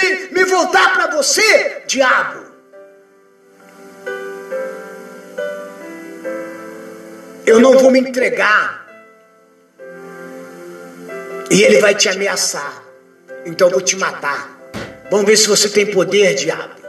me, 0.03 0.27
me 0.31 0.43
voltar 0.45 0.93
para 0.93 1.07
você, 1.07 1.83
diabo. 1.87 2.51
Eu 7.45 7.59
não 7.59 7.77
vou 7.79 7.89
me 7.89 7.99
entregar. 7.99 8.85
E 11.49 11.63
ele 11.63 11.79
vai 11.79 11.95
te 11.95 12.07
ameaçar. 12.07 12.80
Então 13.45 13.67
eu 13.67 13.73
vou 13.73 13.81
te 13.81 13.95
matar. 13.95 14.57
Vamos 15.09 15.25
ver 15.25 15.37
se 15.37 15.47
você 15.47 15.69
tem 15.69 15.85
poder, 15.87 16.35
diabo. 16.35 16.81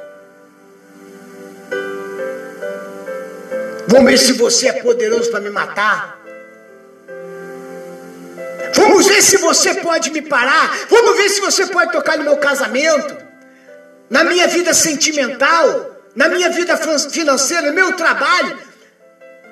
Vamos 3.89 4.11
ver 4.11 4.19
se 4.19 4.33
você 4.33 4.69
é 4.69 4.73
poderoso 4.75 5.31
para 5.31 5.41
me 5.41 5.51
matar. 5.51 6.19
Vamos 8.75 9.07
ver 9.07 9.21
se 9.21 9.37
você 9.37 9.75
pode 9.75 10.11
me 10.11 10.23
parar. 10.23 10.87
Vamos 10.89 11.17
ver 11.17 11.29
se 11.29 11.41
você 11.41 11.67
pode 11.67 11.93
tocar 11.93 12.17
no 12.17 12.25
meu 12.25 12.39
casamento, 12.39 13.15
na 14.09 14.25
minha 14.25 14.49
vida 14.49 14.73
sentimental, 14.73 15.95
na 16.15 16.29
minha 16.29 16.49
vida 16.49 16.75
financeira, 16.77 17.67
no 17.67 17.75
meu 17.75 17.93
trabalho. 17.95 18.59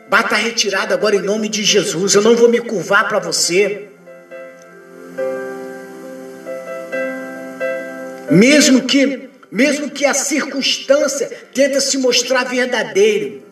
Bata 0.08 0.36
retirada 0.36 0.94
agora 0.94 1.16
em 1.16 1.22
nome 1.22 1.48
de 1.48 1.62
Jesus. 1.62 2.14
Eu 2.14 2.22
não 2.22 2.34
vou 2.34 2.48
me 2.48 2.60
curvar 2.60 3.08
para 3.08 3.18
você. 3.18 3.89
Mesmo 8.30 8.86
que, 8.86 9.28
mesmo 9.50 9.90
que 9.90 10.06
a 10.06 10.14
circunstância 10.14 11.28
tente 11.52 11.80
se 11.80 11.98
mostrar 11.98 12.44
verdadeiro, 12.44 13.42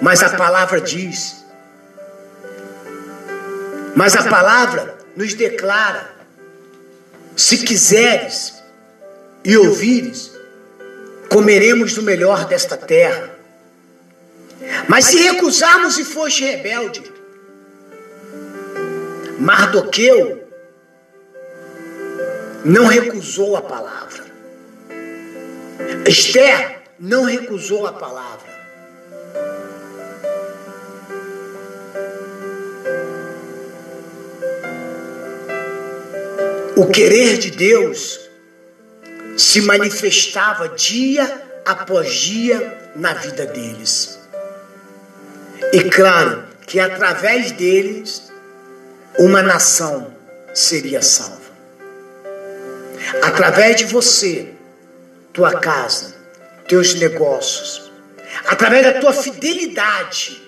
mas 0.00 0.22
a 0.22 0.30
palavra 0.30 0.80
diz. 0.80 1.44
Mas 3.94 4.16
a 4.16 4.24
palavra 4.24 4.96
nos 5.14 5.34
declara: 5.34 6.10
se 7.36 7.58
quiseres 7.58 8.54
e 9.44 9.56
ouvires, 9.56 10.32
comeremos 11.28 11.92
do 11.94 12.02
melhor 12.02 12.46
desta 12.46 12.76
terra. 12.76 13.30
Mas 14.88 15.06
se 15.06 15.18
recusarmos 15.22 15.98
e 15.98 16.04
foste 16.04 16.44
rebelde, 16.44 17.02
Mardoqueu 19.38 20.49
não 22.64 22.86
recusou 22.86 23.56
a 23.56 23.62
palavra. 23.62 24.24
Esther 26.06 26.82
não 26.98 27.24
recusou 27.24 27.86
a 27.86 27.92
palavra. 27.92 28.50
O 36.76 36.86
querer 36.86 37.38
de 37.38 37.50
Deus 37.50 38.20
se 39.36 39.60
manifestava 39.62 40.68
dia 40.70 41.42
após 41.64 42.12
dia 42.14 42.90
na 42.96 43.14
vida 43.14 43.46
deles. 43.46 44.18
E 45.72 45.84
claro 45.84 46.44
que 46.66 46.80
através 46.80 47.52
deles 47.52 48.30
uma 49.18 49.42
nação 49.42 50.14
seria 50.54 51.02
salva 51.02 51.39
através 53.22 53.76
de 53.76 53.84
você, 53.84 54.48
tua 55.32 55.58
casa, 55.58 56.14
teus 56.68 56.94
negócios, 56.94 57.90
através 58.46 58.84
da 58.84 59.00
tua 59.00 59.12
fidelidade, 59.12 60.40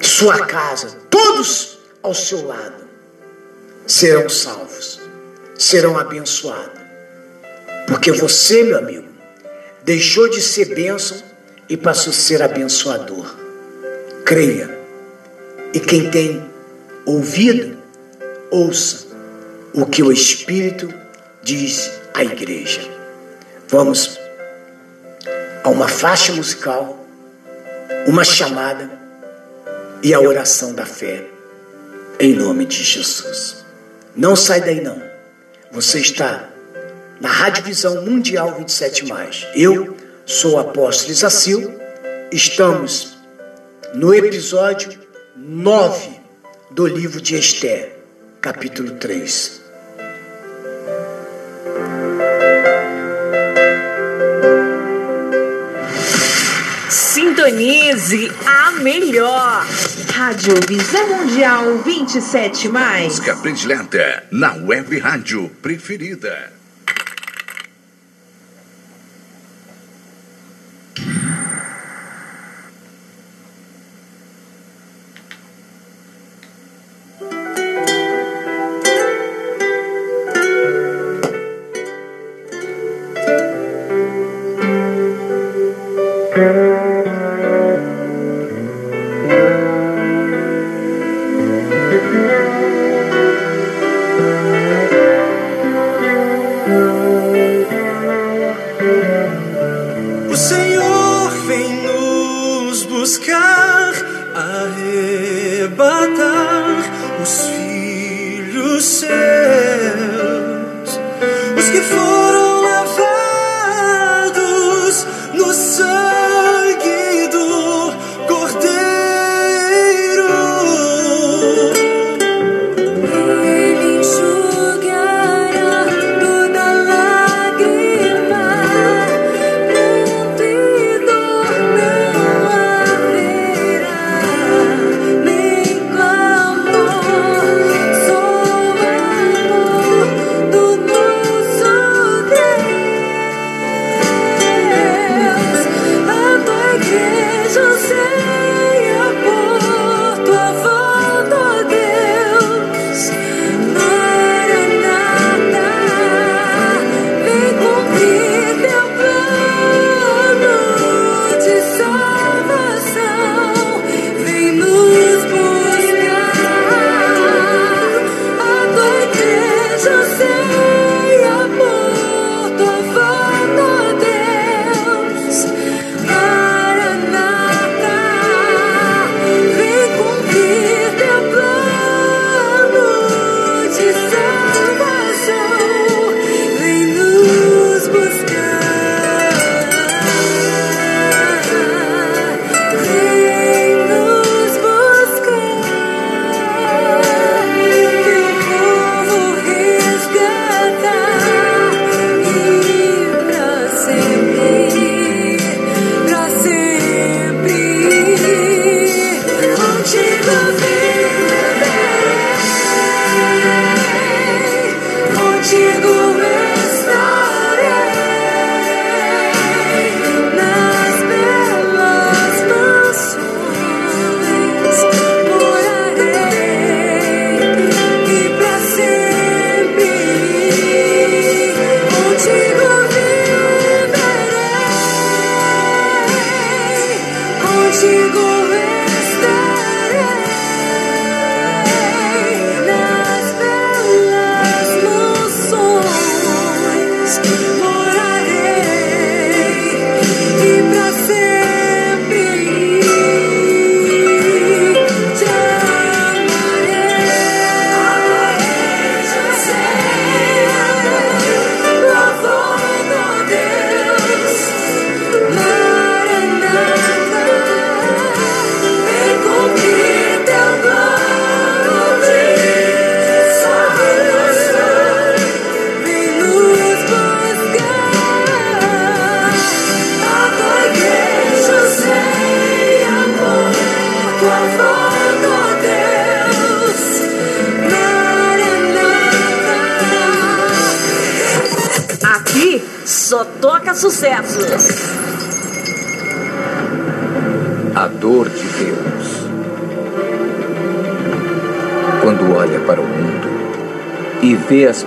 sua 0.00 0.46
casa, 0.46 0.96
todos 1.10 1.78
ao 2.02 2.14
seu 2.14 2.46
lado 2.46 2.84
serão 3.86 4.28
salvos, 4.28 5.00
serão 5.56 5.98
abençoados. 5.98 6.82
Porque 7.86 8.12
você, 8.12 8.62
meu 8.62 8.78
amigo, 8.78 9.08
deixou 9.84 10.28
de 10.28 10.40
ser 10.40 10.74
bênção 10.74 11.22
e 11.68 11.76
passou 11.76 12.10
a 12.12 12.16
ser 12.16 12.42
abençoador. 12.42 13.34
Creia. 14.24 14.78
E 15.72 15.80
quem 15.80 16.10
tem 16.10 16.50
ouvido, 17.04 17.76
ouça 18.50 19.03
o 19.74 19.84
que 19.84 20.04
o 20.04 20.12
Espírito 20.12 20.94
diz 21.42 21.90
à 22.14 22.22
igreja. 22.22 22.80
Vamos 23.68 24.20
a 25.64 25.68
uma 25.68 25.88
faixa 25.88 26.32
musical, 26.32 27.04
uma 28.06 28.22
chamada 28.22 28.88
e 30.00 30.14
a 30.14 30.20
oração 30.20 30.72
da 30.72 30.86
fé, 30.86 31.26
em 32.20 32.34
nome 32.34 32.66
de 32.66 32.84
Jesus. 32.84 33.64
Não 34.14 34.36
sai 34.36 34.60
daí 34.60 34.80
não. 34.80 35.02
Você 35.72 35.98
está 35.98 36.48
na 37.20 37.28
Rádio 37.28 37.64
Visão 37.64 38.02
Mundial 38.02 38.54
27 38.56 39.06
mais. 39.06 39.44
Eu 39.56 39.96
sou 40.24 40.52
o 40.52 40.58
apóstolo 40.60 41.10
Isacil. 41.10 41.74
Estamos 42.30 43.16
no 43.92 44.14
episódio 44.14 44.96
9 45.36 46.20
do 46.70 46.86
livro 46.86 47.20
de 47.20 47.36
Esther, 47.36 47.96
capítulo 48.40 48.92
3. 48.92 49.63
Sintonize 57.44 58.32
a 58.46 58.70
melhor. 58.80 59.66
Rádio 60.14 60.54
Visão 60.66 61.06
Mundial 61.08 61.76
27 61.84 62.70
mais. 62.70 63.04
Música 63.18 63.36
predileta 63.36 64.24
na 64.30 64.54
web 64.54 64.98
rádio 64.98 65.50
preferida. 65.60 66.50
O 92.34 92.73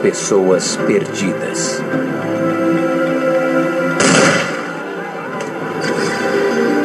pessoas 0.07 0.77
perdidas. 0.87 1.81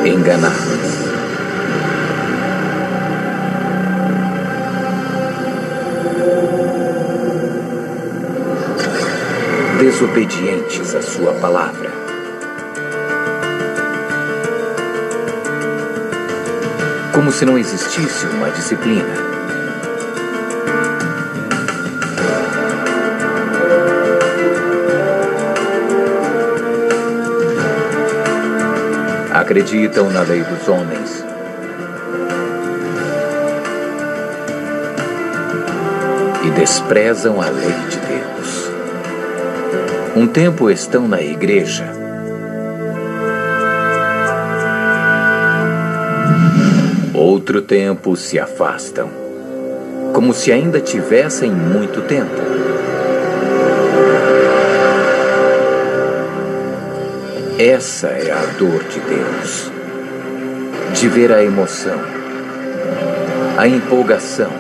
Enganadas. 0.05 1.13
desobedientes 9.79 10.95
à 10.97 11.03
sua 11.03 11.33
palavra. 11.35 11.91
Como 17.13 17.31
se 17.31 17.45
não 17.45 17.57
existisse 17.57 18.27
uma 18.27 18.51
disciplina. 18.51 19.32
Acreditam 29.53 30.09
na 30.09 30.23
lei 30.23 30.43
dos 30.43 30.67
homens. 30.67 31.23
E 36.43 36.51
desprezam 36.53 37.39
a 37.39 37.51
lei 37.51 37.75
de 37.91 37.99
Deus. 37.99 38.71
Um 40.17 40.27
tempo 40.27 40.71
estão 40.71 41.07
na 41.07 41.21
igreja. 41.21 41.85
Outro 47.13 47.61
tempo 47.61 48.17
se 48.17 48.39
afastam, 48.39 49.11
como 50.15 50.33
se 50.33 50.51
ainda 50.51 50.81
tivessem 50.81 51.51
muito 51.51 52.01
tempo. 52.01 52.52
Essa 57.65 58.09
é 58.09 58.33
a 58.33 58.45
dor 58.59 58.83
de 58.83 58.99
Deus. 58.99 59.71
De 60.95 61.09
ver 61.09 61.31
a 61.31 61.45
emoção, 61.45 61.97
a 63.57 63.69
empolgação 63.69 64.51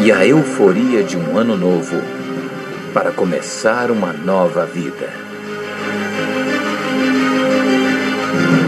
e 0.00 0.12
a 0.12 0.24
euforia 0.24 1.02
de 1.02 1.16
um 1.16 1.36
ano 1.36 1.56
novo 1.56 1.96
para 2.94 3.10
começar 3.10 3.90
uma 3.90 4.12
nova 4.12 4.66
vida. 4.66 5.10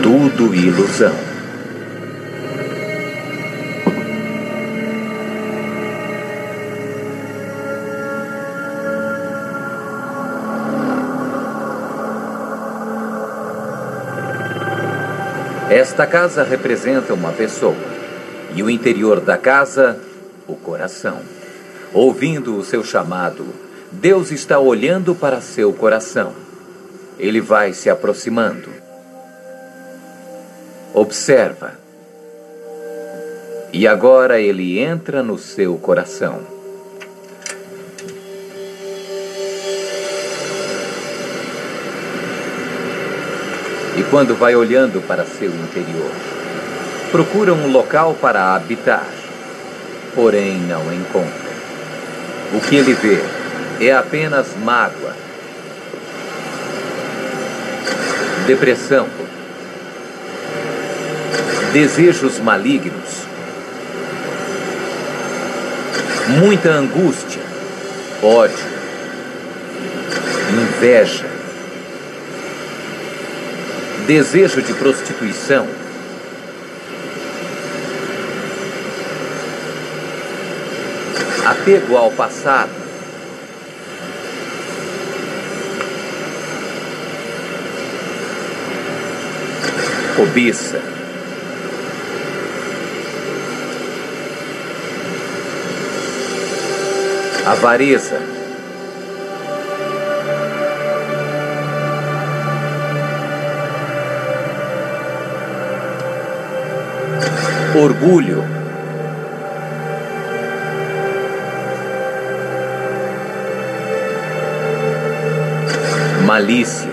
Tudo 0.03 0.53
ilusão. 0.53 1.30
Esta 15.91 16.07
casa 16.07 16.45
representa 16.45 17.13
uma 17.13 17.33
pessoa 17.33 17.75
e 18.55 18.63
o 18.63 18.71
interior 18.71 19.19
da 19.19 19.37
casa, 19.37 19.99
o 20.47 20.55
coração. 20.55 21.21
Ouvindo 21.93 22.57
o 22.57 22.65
seu 22.65 22.85
chamado, 22.85 23.45
Deus 23.91 24.31
está 24.31 24.61
olhando 24.61 25.17
para 25.17 25.41
seu 25.41 25.73
coração. 25.73 26.33
Ele 27.19 27.41
vai 27.41 27.73
se 27.73 27.91
aproximando. 27.91 28.69
Observa. 30.95 31.73
E 33.73 33.89
agora 33.89 34.41
ele 34.41 34.79
entra 34.79 35.25
no 35.25 35.37
seu 35.37 35.77
coração. 35.77 36.60
E 43.97 44.03
quando 44.05 44.37
vai 44.37 44.55
olhando 44.55 45.01
para 45.07 45.25
seu 45.25 45.51
interior, 45.51 46.11
procura 47.11 47.53
um 47.53 47.71
local 47.71 48.17
para 48.21 48.55
habitar, 48.55 49.07
porém 50.15 50.59
não 50.61 50.93
encontra. 50.93 51.51
O 52.55 52.61
que 52.61 52.77
ele 52.77 52.95
vê 52.95 53.21
é 53.85 53.93
apenas 53.93 54.49
mágoa, 54.63 55.15
depressão, 58.47 59.07
desejos 61.73 62.39
malignos, 62.41 63.25
muita 66.29 66.71
angústia, 66.71 67.43
ódio, 68.23 68.81
inveja, 70.53 71.30
desejo 74.11 74.61
de 74.61 74.75
prostituição. 74.75 75.69
Apego 81.47 81.97
ao 81.97 82.11
passado. 82.11 82.71
Cobiça. 90.17 90.83
Avareza. 97.47 98.30
Orgulho, 107.81 108.45
malícia, 116.27 116.91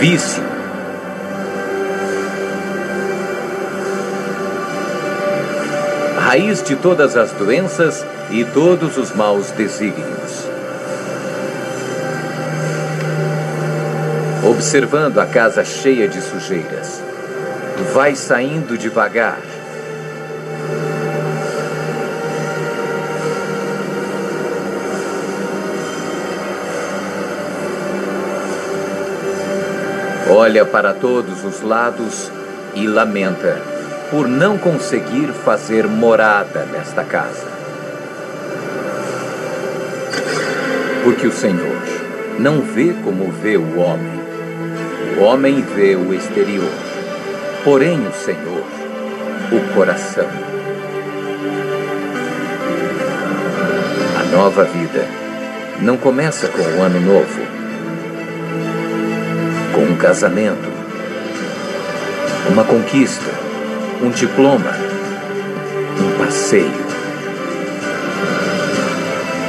vício, 0.00 0.42
raiz 6.18 6.62
de 6.62 6.76
todas 6.76 7.14
as 7.14 7.30
doenças 7.32 8.06
e 8.30 8.42
todos 8.42 8.96
os 8.96 9.14
maus 9.14 9.50
desígnios. 9.50 10.51
Observando 14.44 15.18
a 15.18 15.26
casa 15.26 15.64
cheia 15.64 16.08
de 16.08 16.20
sujeiras. 16.20 17.02
Vai 17.92 18.16
saindo 18.16 18.76
devagar. 18.76 19.38
Olha 30.28 30.64
para 30.64 30.94
todos 30.94 31.44
os 31.44 31.60
lados 31.60 32.30
e 32.74 32.86
lamenta 32.86 33.60
por 34.10 34.26
não 34.26 34.58
conseguir 34.58 35.28
fazer 35.28 35.86
morada 35.86 36.66
nesta 36.72 37.04
casa. 37.04 37.46
Porque 41.04 41.26
o 41.26 41.32
Senhor 41.32 41.82
não 42.38 42.60
vê 42.62 42.94
como 43.04 43.30
vê 43.30 43.56
o 43.56 43.78
homem. 43.78 44.21
O 45.18 45.24
homem 45.24 45.60
vê 45.60 45.94
o 45.94 46.14
exterior, 46.14 46.72
porém 47.62 48.06
o 48.06 48.12
Senhor, 48.12 48.64
o 49.52 49.74
coração. 49.74 50.26
A 54.18 54.36
nova 54.36 54.64
vida 54.64 55.06
não 55.80 55.96
começa 55.96 56.48
com 56.48 56.62
o 56.62 56.82
ano 56.82 57.00
novo, 57.00 57.40
com 59.74 59.82
um 59.82 59.96
casamento, 59.96 60.68
uma 62.50 62.64
conquista, 62.64 63.30
um 64.02 64.10
diploma, 64.10 64.72
um 66.00 66.18
passeio. 66.18 66.92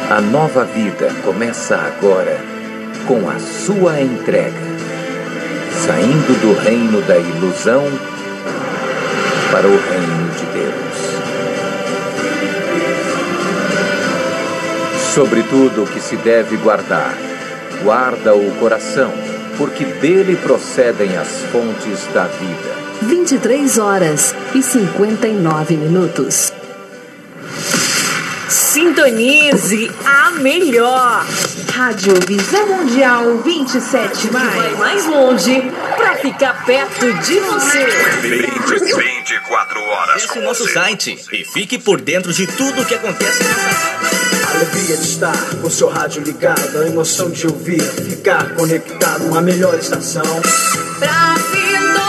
A 0.09 0.19
nova 0.19 0.65
vida 0.65 1.09
começa 1.23 1.75
agora 1.75 2.37
com 3.07 3.29
a 3.29 3.39
sua 3.39 4.01
entrega 4.01 4.72
saindo 5.85 6.39
do 6.39 6.53
reino 6.61 7.01
da 7.01 7.17
ilusão 7.17 7.83
para 9.51 9.67
o 9.67 9.71
reino 9.71 10.31
de 10.31 10.45
Deus. 10.53 10.73
Sobretudo 15.13 15.83
o 15.83 15.87
que 15.87 15.99
se 15.99 16.15
deve 16.15 16.55
guardar, 16.55 17.13
guarda 17.83 18.33
o 18.33 18.49
coração, 18.59 19.11
porque 19.57 19.83
dele 19.83 20.37
procedem 20.37 21.17
as 21.17 21.27
fontes 21.51 22.07
da 22.13 22.27
vida. 22.27 22.73
23 23.01 23.77
horas 23.77 24.33
e 24.55 24.63
59 24.63 25.75
minutos. 25.75 26.53
Sintonize 29.03 29.91
a 30.05 30.31
melhor. 30.31 31.25
Rádio 31.73 32.13
Visão 32.25 32.67
Mundial 32.67 33.37
27 33.39 34.31
mais. 34.31 34.55
Vai 34.55 34.75
mais 34.75 35.05
longe 35.07 35.61
para 35.97 36.15
ficar 36.15 36.65
perto 36.65 37.11
de 37.13 37.39
você. 37.39 37.85
20, 38.21 38.41
24 38.47 38.97
24 38.97 39.81
horas 39.81 40.15
Acesse 40.15 40.33
com 40.33 40.39
o 40.39 40.43
nosso 40.43 40.63
você. 40.63 40.73
site 40.73 41.19
e 41.33 41.43
fique 41.43 41.77
por 41.77 41.99
dentro 41.99 42.31
de 42.31 42.47
tudo 42.47 42.81
o 42.81 42.85
que 42.85 42.95
acontece 42.95 43.43
alegria 44.53 44.95
de 44.95 45.03
estar 45.03 45.35
com 45.61 45.69
seu 45.69 45.89
rádio 45.89 46.21
ligado, 46.23 46.77
a 46.79 46.87
emoção 46.87 47.29
de 47.29 47.47
ouvir, 47.47 47.81
ficar 47.81 48.55
conectado, 48.55 49.25
uma 49.25 49.41
melhor 49.41 49.73
estação. 49.73 50.23
Pra 50.99 51.33
Essa 51.43 52.02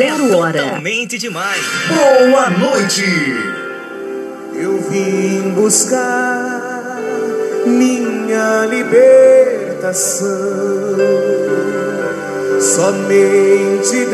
Zero 0.00 0.34
hora. 0.34 0.62
totalmente 0.62 1.18
demais. 1.18 1.60
Boa 1.88 2.48
noite. 2.48 3.04
Eu 4.54 4.80
vim 4.88 5.50
buscar 5.50 6.96
minha 7.66 8.64
libertação. 8.64 10.26
Somente 12.58 14.06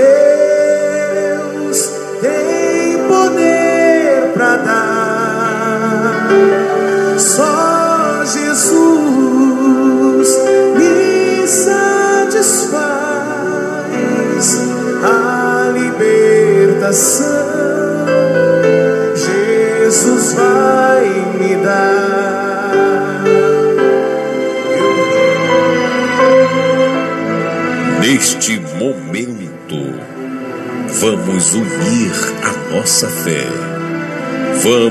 Deus 1.22 1.78
tem 2.20 2.98
poder 3.06 3.65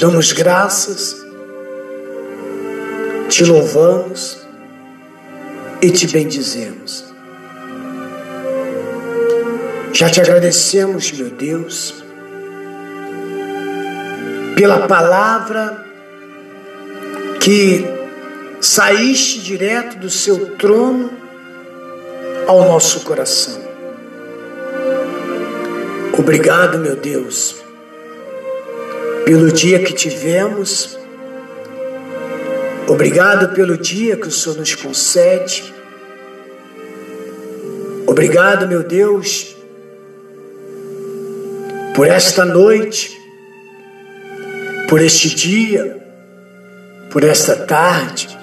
Damos 0.00 0.32
graças, 0.32 1.26
te 3.28 3.44
louvamos 3.44 4.38
e 5.82 5.90
te 5.90 6.06
bendizemos. 6.06 7.04
Já 9.92 10.08
te 10.08 10.18
agradecemos, 10.22 11.12
meu 11.12 11.28
Deus, 11.28 12.02
pela 14.56 14.86
palavra 14.86 15.84
que 17.38 17.84
saíste 18.58 19.40
direto 19.40 19.98
do 19.98 20.08
seu 20.08 20.56
trono 20.56 21.10
ao 22.46 22.64
nosso 22.64 23.00
coração. 23.00 23.60
Obrigado, 26.18 26.78
meu 26.78 26.96
Deus, 26.96 27.56
pelo 29.24 29.52
dia 29.52 29.78
que 29.82 29.92
tivemos. 29.92 30.98
Obrigado 32.88 33.54
pelo 33.54 33.76
dia 33.76 34.16
que 34.16 34.28
o 34.28 34.30
Senhor 34.30 34.58
nos 34.58 34.74
concede. 34.74 35.72
Obrigado, 38.06 38.66
meu 38.66 38.82
Deus, 38.82 39.54
por 41.94 42.08
esta 42.08 42.44
noite, 42.44 43.16
por 44.88 45.00
este 45.00 45.28
dia, 45.28 46.04
por 47.10 47.22
esta 47.22 47.54
tarde 47.54 48.36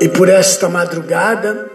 e 0.00 0.08
por 0.08 0.28
esta 0.28 0.68
madrugada 0.68 1.70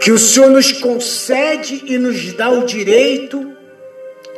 que 0.00 0.12
o 0.12 0.18
Senhor 0.18 0.50
nos 0.50 0.72
concede 0.72 1.82
e 1.86 1.98
nos 1.98 2.32
dá 2.34 2.50
o 2.50 2.64
direito 2.64 3.50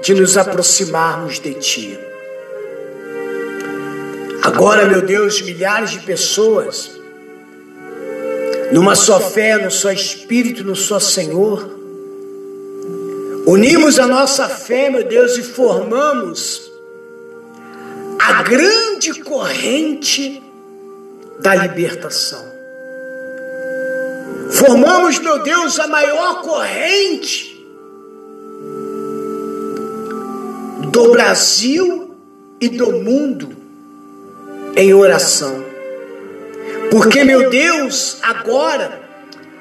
de 0.02 0.14
nos 0.14 0.36
aproximarmos 0.36 1.38
de 1.38 1.54
Ti. 1.54 2.11
Agora, 4.42 4.86
meu 4.86 5.02
Deus, 5.02 5.40
milhares 5.40 5.90
de 5.90 6.00
pessoas, 6.00 6.90
numa 8.72 8.96
só 8.96 9.20
fé, 9.20 9.56
no 9.56 9.70
só 9.70 9.92
Espírito, 9.92 10.64
no 10.64 10.74
só 10.74 10.98
Senhor, 10.98 11.70
unimos 13.46 14.00
a 14.00 14.06
nossa 14.08 14.48
fé, 14.48 14.90
meu 14.90 15.04
Deus, 15.04 15.38
e 15.38 15.44
formamos 15.44 16.72
a 18.18 18.42
grande 18.42 19.22
corrente 19.22 20.42
da 21.38 21.54
libertação. 21.54 22.44
Formamos, 24.50 25.20
meu 25.20 25.40
Deus, 25.44 25.78
a 25.78 25.86
maior 25.86 26.42
corrente 26.42 27.64
do 30.90 31.12
Brasil 31.12 32.16
e 32.60 32.68
do 32.68 32.92
mundo 32.92 33.61
em 34.76 34.94
oração. 34.94 35.64
Porque, 36.90 37.24
meu 37.24 37.48
Deus, 37.50 38.18
agora 38.22 39.00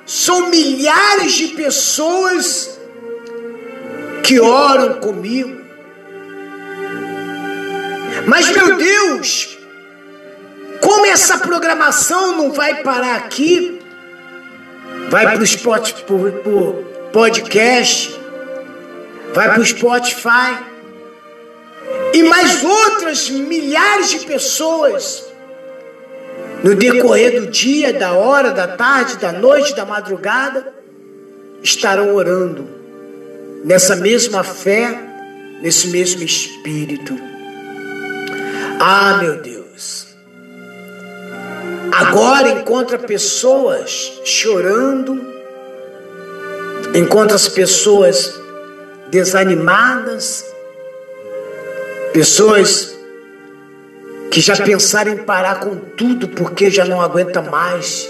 são 0.06 0.50
milhares 0.50 1.34
de 1.34 1.48
pessoas 1.50 2.80
que 4.24 4.40
oram 4.40 4.96
comigo. 4.96 5.62
Mas, 8.28 8.50
meu 8.50 8.76
Deus, 8.76 9.58
como 10.82 11.06
essa 11.06 11.38
programação 11.38 12.36
não 12.36 12.52
vai 12.52 12.84
parar 12.84 13.16
aqui, 13.16 13.80
vai 15.10 15.26
para 15.26 15.42
o 15.42 15.48
Spotify, 15.48 16.04
podcast, 17.14 18.20
vai 19.34 19.50
para 19.50 19.62
o 19.62 19.66
Spotify 19.66 20.71
e 22.14 22.24
mais 22.24 22.64
outras 22.64 23.30
milhares 23.30 24.10
de 24.10 24.20
pessoas 24.20 25.32
no 26.64 26.76
decorrer 26.76 27.42
do 27.42 27.48
dia, 27.48 27.92
da 27.92 28.14
hora, 28.14 28.52
da 28.52 28.68
tarde, 28.68 29.18
da 29.18 29.32
noite, 29.32 29.76
da 29.76 29.86
madrugada, 29.86 30.74
estarão 31.64 32.14
orando 32.14 32.68
nessa 33.64 33.96
mesma 33.96 34.44
fé, 34.44 35.00
nesse 35.62 35.88
mesmo 35.88 36.24
espírito. 36.24 37.18
Ah, 38.80 39.18
meu 39.22 39.42
Deus. 39.42 40.08
Agora 41.92 42.50
encontra 42.50 42.98
pessoas 42.98 44.22
chorando, 44.24 45.20
encontra 46.94 47.36
as 47.36 47.48
pessoas 47.48 48.40
desanimadas, 49.10 50.46
pessoas 52.14 52.96
que 54.30 54.40
já 54.40 54.56
pensaram 54.56 55.14
em 55.14 55.18
parar 55.18 55.60
com 55.60 55.76
tudo 55.76 56.28
porque 56.30 56.70
já 56.70 56.86
não 56.86 57.02
aguenta 57.02 57.42
mais 57.42 58.08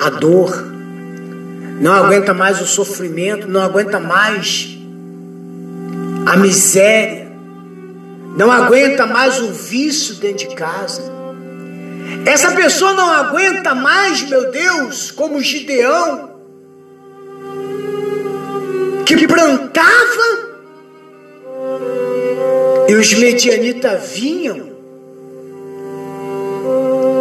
a 0.00 0.10
dor, 0.10 0.64
não 1.80 1.92
aguenta 1.92 2.32
mais 2.32 2.60
o 2.60 2.66
sofrimento, 2.66 3.48
não 3.48 3.60
aguenta 3.60 3.98
mais 3.98 4.78
a 6.24 6.36
miséria, 6.36 7.32
não 8.36 8.50
aguenta 8.50 9.06
mais 9.06 9.40
o 9.40 9.52
vício 9.52 10.16
dentro 10.16 10.48
de 10.48 10.54
casa. 10.54 11.02
Essa 12.24 12.52
pessoa 12.52 12.92
não 12.94 13.10
aguenta 13.10 13.74
mais, 13.74 14.22
meu 14.28 14.50
Deus, 14.50 15.10
como 15.10 15.40
Gideão, 15.40 16.30
que 19.04 19.26
plantava 19.26 20.45
e 22.88 22.94
os 22.94 23.12
medianitas 23.14 24.10
vinham 24.10 24.76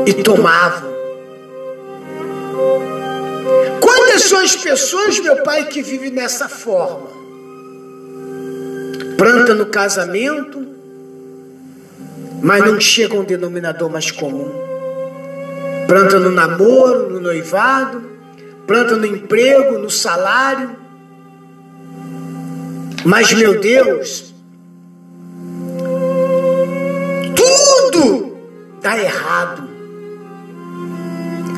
e 0.06 0.14
tomavam. 0.14 0.94
Quantas 3.82 4.24
são 4.24 4.40
as 4.40 4.56
pessoas, 4.56 5.20
meu 5.20 5.44
pai, 5.44 5.66
que 5.66 5.82
vivem 5.82 6.12
nessa 6.12 6.48
forma? 6.48 7.10
Planta 9.18 9.54
no 9.56 9.66
casamento, 9.68 10.66
mas 12.42 12.64
não 12.64 12.80
chega 12.80 13.16
a 13.16 13.20
um 13.20 13.24
denominador 13.24 13.90
mais 13.90 14.12
comum. 14.12 14.52
Planta 15.88 16.20
no 16.20 16.32
namoro, 16.32 17.10
no 17.10 17.20
noivado, 17.20 18.04
planta 18.68 18.96
no 18.96 19.06
emprego, 19.06 19.80
no 19.80 19.90
salário. 19.90 20.76
Mas, 23.04 23.32
meu 23.34 23.60
Deus, 23.60 24.35
dá 28.86 29.02
errado. 29.02 29.68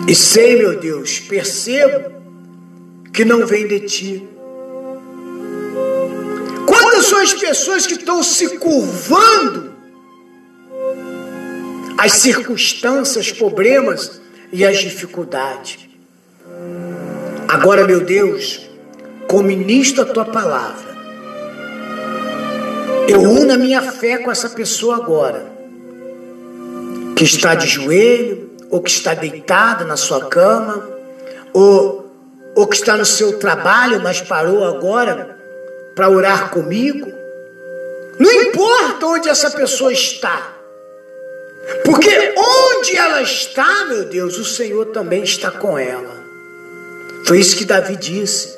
E 0.07 0.15
sei, 0.15 0.55
meu 0.55 0.79
Deus, 0.79 1.19
percebo 1.19 2.09
que 3.11 3.25
não 3.25 3.45
vem 3.45 3.67
de 3.67 3.81
ti. 3.81 4.27
Quantas 6.65 7.05
são 7.05 7.19
as 7.19 7.33
pessoas 7.33 7.85
que 7.85 7.95
estão 7.95 8.23
se 8.23 8.57
curvando 8.57 9.73
às 11.97 12.13
circunstâncias, 12.13 13.29
problemas 13.29 14.21
e 14.53 14.65
às 14.65 14.77
dificuldades? 14.77 15.79
Agora, 17.45 17.85
meu 17.85 18.05
Deus, 18.05 18.69
como 19.27 19.43
ministro 19.43 20.03
a 20.03 20.05
tua 20.05 20.23
palavra, 20.23 20.95
eu 23.09 23.19
uno 23.19 23.51
a 23.51 23.57
minha 23.57 23.81
fé 23.81 24.17
com 24.17 24.31
essa 24.31 24.49
pessoa 24.49 24.95
agora, 24.95 25.56
que 27.17 27.23
está 27.23 27.55
de 27.55 27.65
joelho, 27.65 28.51
ou 28.69 28.79
que 28.79 28.91
está 28.91 29.15
deitada 29.15 29.83
na 29.83 29.97
sua 29.97 30.29
cama, 30.29 30.87
ou, 31.51 32.13
ou 32.55 32.67
que 32.67 32.75
está 32.75 32.95
no 32.95 33.05
seu 33.05 33.39
trabalho, 33.39 33.99
mas 33.99 34.21
parou 34.21 34.63
agora 34.63 35.35
para 35.95 36.09
orar 36.09 36.51
comigo. 36.51 37.11
Não 38.19 38.31
importa 38.31 39.07
onde 39.07 39.29
essa 39.29 39.49
pessoa 39.49 39.91
está, 39.91 40.53
porque 41.83 42.35
onde 42.37 42.95
ela 42.95 43.23
está, 43.23 43.85
meu 43.85 44.05
Deus, 44.05 44.37
o 44.37 44.45
Senhor 44.45 44.85
também 44.87 45.23
está 45.23 45.49
com 45.49 45.75
ela. 45.75 46.15
Foi 47.25 47.39
isso 47.39 47.57
que 47.57 47.65
Davi 47.65 47.95
disse. 47.95 48.55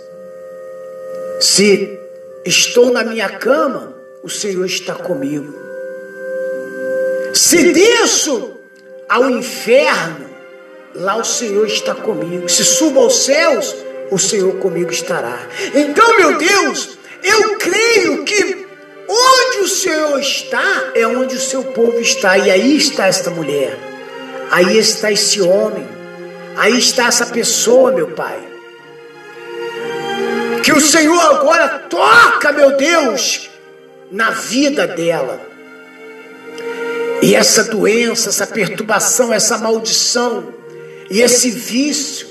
Se 1.40 1.98
estou 2.46 2.92
na 2.92 3.06
minha 3.06 3.30
cama, 3.30 3.96
o 4.22 4.30
Senhor 4.30 4.66
está 4.66 4.96
comigo. 4.96 5.69
Se 7.40 7.72
desço 7.72 8.58
ao 9.08 9.30
inferno, 9.30 10.30
lá 10.94 11.16
o 11.16 11.24
Senhor 11.24 11.66
está 11.68 11.96
comigo. 11.96 12.50
Se 12.50 12.66
subo 12.66 13.00
aos 13.00 13.24
céus, 13.24 13.74
o 14.12 14.20
Senhor 14.20 14.58
comigo 14.58 14.92
estará. 14.92 15.40
Então, 15.74 16.18
meu 16.18 16.38
Deus, 16.38 16.98
eu 17.24 17.58
creio 17.58 18.26
que 18.26 18.68
onde 19.08 19.60
o 19.62 19.68
Senhor 19.70 20.20
está 20.20 20.92
é 20.94 21.08
onde 21.08 21.38
o 21.38 21.40
seu 21.40 21.64
povo 21.64 21.98
está. 22.02 22.38
E 22.38 22.52
aí 22.52 22.76
está 22.76 23.08
esta 23.08 23.30
mulher, 23.32 23.80
aí 24.52 24.78
está 24.78 25.10
esse 25.10 25.42
homem, 25.42 25.88
aí 26.58 26.78
está 26.78 27.08
essa 27.08 27.26
pessoa, 27.26 27.90
meu 27.94 28.08
Pai. 28.08 28.38
Que 30.62 30.74
o 30.74 30.82
Senhor 30.82 31.22
agora 31.22 31.70
toca, 31.90 32.52
meu 32.52 32.76
Deus, 32.76 33.50
na 34.12 34.30
vida 34.30 34.86
dela. 34.86 35.49
E 37.22 37.36
essa 37.36 37.66
doença, 37.66 38.30
essa 38.30 38.48
perturbação, 38.48 39.34
essa 39.34 39.58
maldição, 39.58 40.54
e 41.10 41.22
esse 41.22 41.50
vício, 41.52 42.28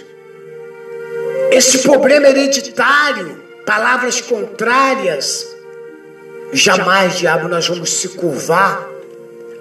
esse 1.51 1.79
problema 1.79 2.29
hereditário, 2.29 3.43
palavras 3.67 4.21
contrárias, 4.21 5.47
jamais, 6.53 7.19
diabo, 7.19 7.49
nós 7.49 7.67
vamos 7.67 7.91
se 7.91 8.09
curvar 8.11 8.89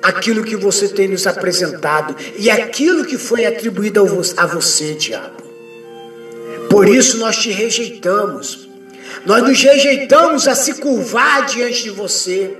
aquilo 0.02 0.44
que 0.44 0.56
você 0.56 0.88
tem 0.88 1.08
nos 1.08 1.26
apresentado 1.26 2.16
e 2.38 2.50
aquilo 2.50 3.04
que 3.06 3.18
foi 3.18 3.46
atribuído 3.46 4.02
a 4.38 4.46
você, 4.46 4.94
diabo. 4.94 5.44
Por 6.70 6.88
isso 6.88 7.18
nós 7.18 7.38
te 7.38 7.52
rejeitamos. 7.52 8.68
Nós 9.26 9.42
nos 9.42 9.62
rejeitamos 9.62 10.48
a 10.48 10.56
se 10.56 10.76
curvar 10.76 11.46
diante 11.46 11.84
de 11.84 11.90
você. 11.90 12.56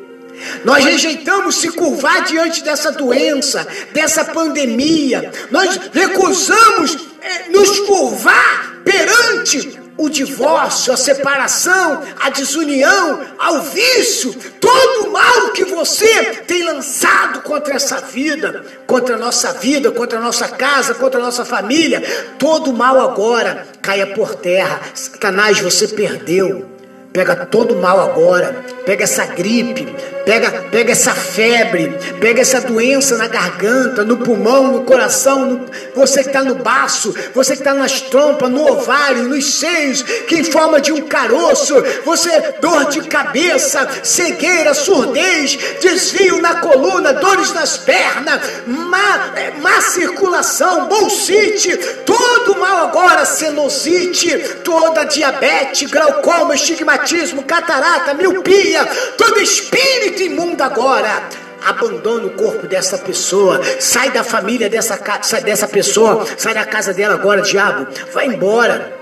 Nós 0.64 0.84
rejeitamos 0.84 1.56
se 1.56 1.70
curvar 1.70 2.24
diante 2.24 2.64
dessa 2.64 2.92
doença, 2.92 3.68
dessa 3.94 4.26
pandemia. 4.26 5.32
Nós 5.52 5.80
recusamos 5.94 6.98
eh, 7.22 7.50
nos 7.50 7.80
curvar 7.82 8.82
perante 8.84 9.80
o 9.98 10.10
divórcio, 10.10 10.94
a 10.94 10.98
separação, 10.98 12.04
a 12.20 12.30
desunião, 12.30 13.20
ao 13.40 13.62
vício, 13.64 14.34
todo 14.62 15.08
o 15.08 15.12
mal 15.12 15.52
que 15.52 15.66
você 15.66 16.36
tem 16.46 16.64
lançado 16.64 17.42
contra 17.42 17.76
essa 17.76 18.00
vida, 18.00 18.64
contra 18.86 19.16
a 19.16 19.18
nossa 19.18 19.54
vida, 19.54 19.92
contra 19.92 20.20
a 20.20 20.22
nossa 20.22 20.48
casa, 20.48 20.94
contra 20.94 21.20
a 21.20 21.24
nossa 21.24 21.44
família, 21.44 22.02
todo 22.38 22.70
o 22.70 22.78
mal 22.78 23.00
agora 23.00 23.68
caia 23.82 24.08
por 24.08 24.36
terra. 24.36 24.80
Satanás, 24.94 25.60
você 25.60 25.88
perdeu. 25.88 26.77
Pega 27.14 27.36
todo 27.36 27.74
o 27.74 27.82
mal 27.82 28.00
agora, 28.00 28.64
pega 28.86 29.04
essa 29.04 29.26
gripe, 29.26 29.88
pega, 30.28 30.52
pega 30.70 30.92
essa 30.92 31.14
febre, 31.14 31.88
pega 32.20 32.42
essa 32.42 32.60
doença 32.62 33.18
na 33.18 33.28
garganta, 33.28 34.04
no 34.04 34.18
pulmão, 34.18 34.74
no 34.74 34.84
coração, 34.84 35.46
no, 35.46 35.66
você 35.96 36.22
que 36.22 36.30
está 36.30 36.44
no 36.44 36.56
baço, 36.56 37.16
você 37.34 37.54
que 37.54 37.62
está 37.62 37.74
nas 37.74 38.02
trompas, 38.02 38.50
no 38.50 38.74
ovário, 38.74 39.24
nos 39.24 39.56
seios, 39.56 40.02
que 40.02 40.36
em 40.36 40.44
forma 40.44 40.82
de 40.82 40.92
um 40.92 41.02
caroço, 41.08 41.74
você, 42.04 42.56
dor 42.60 42.90
de 42.90 43.02
cabeça, 43.08 43.88
cegueira, 44.04 44.74
surdez, 44.74 45.58
desvio 45.82 46.42
na 46.42 46.56
coluna, 46.56 47.14
dores 47.14 47.54
nas 47.54 47.78
pernas, 47.78 48.42
má, 48.68 49.34
má 49.62 49.82
circulação, 49.82 50.88
bolsite, 50.88 51.76
todo 52.06 52.60
mal 52.60 52.88
agora, 52.88 53.26
celosite, 53.26 54.38
toda 54.64 55.06
diabetes, 55.06 55.90
glaucoma, 55.90 56.58
estigmatismo 56.98 57.44
catarata, 57.44 58.14
miopia, 58.14 58.86
todo 59.18 59.40
espírito 59.40 60.24
imundo 60.24 60.62
agora. 60.64 61.30
Abandona 61.66 62.28
o 62.28 62.30
corpo 62.30 62.68
dessa 62.68 62.98
pessoa, 62.98 63.60
sai 63.80 64.12
da 64.12 64.24
família 64.24 64.70
dessa, 64.70 64.96
dessa 65.44 65.68
pessoa, 65.68 66.26
sai 66.38 66.54
da 66.54 66.64
casa 66.64 66.94
dela 66.94 67.16
agora, 67.16 67.42
diabo, 67.42 67.88
vai 68.14 68.28
embora. 68.28 68.96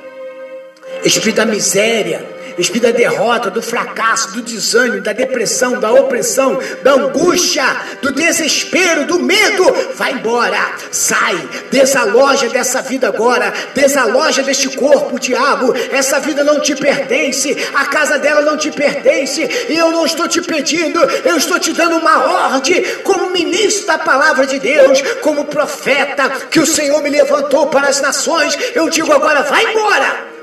Espírito 1.03 1.35
da 1.35 1.45
miséria, 1.45 2.25
espírito 2.57 2.91
da 2.91 2.97
derrota, 2.97 3.49
do 3.49 3.61
fracasso, 3.61 4.33
do 4.33 4.41
desânimo, 4.41 5.01
da 5.01 5.13
depressão, 5.13 5.79
da 5.79 5.91
opressão, 5.91 6.59
da 6.83 6.93
angústia, 6.93 7.63
do 8.01 8.11
desespero, 8.11 9.05
do 9.05 9.19
medo, 9.19 9.65
vai 9.95 10.13
embora, 10.13 10.57
sai, 10.91 11.37
desaloja 11.71 12.49
dessa 12.49 12.81
vida 12.81 13.07
agora, 13.07 13.53
desaloja 13.73 14.43
deste 14.43 14.69
corpo, 14.69 15.19
diabo, 15.19 15.73
essa 15.91 16.19
vida 16.19 16.43
não 16.43 16.59
te 16.59 16.75
pertence, 16.75 17.55
a 17.73 17.85
casa 17.85 18.17
dela 18.19 18.41
não 18.41 18.57
te 18.57 18.71
pertence, 18.71 19.41
e 19.69 19.75
eu 19.75 19.91
não 19.91 20.05
estou 20.05 20.27
te 20.27 20.41
pedindo, 20.41 20.99
eu 20.99 21.37
estou 21.37 21.59
te 21.59 21.73
dando 21.73 21.97
uma 21.97 22.49
ordem, 22.49 22.83
como 23.03 23.31
ministro 23.31 23.87
da 23.87 23.97
palavra 23.97 24.45
de 24.45 24.59
Deus, 24.59 25.01
como 25.21 25.45
profeta, 25.45 26.29
que 26.49 26.59
o 26.59 26.65
Senhor 26.65 27.01
me 27.01 27.09
levantou 27.09 27.67
para 27.67 27.87
as 27.87 28.01
nações, 28.01 28.57
eu 28.73 28.89
digo 28.89 29.11
agora, 29.11 29.43
vai 29.43 29.65
embora, 29.65 30.34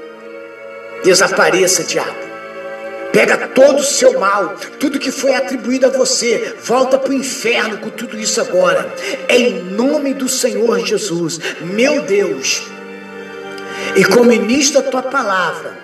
Desapareça, 1.03 1.84
diabo. 1.84 2.32
Pega 3.12 3.36
todo 3.48 3.80
o 3.80 3.84
seu 3.84 4.18
mal, 4.18 4.57
tudo 4.80 4.98
que 4.98 5.11
foi 5.11 5.34
atribuído 5.34 5.86
a 5.86 5.90
você, 5.90 6.57
volta 6.64 6.98
para 6.98 7.11
o 7.11 7.14
inferno 7.14 7.76
com 7.76 7.90
tudo 7.90 8.18
isso 8.18 8.40
agora. 8.40 8.90
Em 9.28 9.62
nome 9.64 10.14
do 10.14 10.28
Senhor 10.28 10.78
Jesus, 10.86 11.38
meu 11.61 12.03
Deus. 12.03 12.62
E 13.94 14.05
como 14.05 14.24
ministro 14.24 14.80
da 14.80 14.90
tua 14.90 15.03
palavra, 15.03 15.76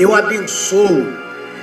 eu 0.00 0.12
abençoo, 0.12 1.06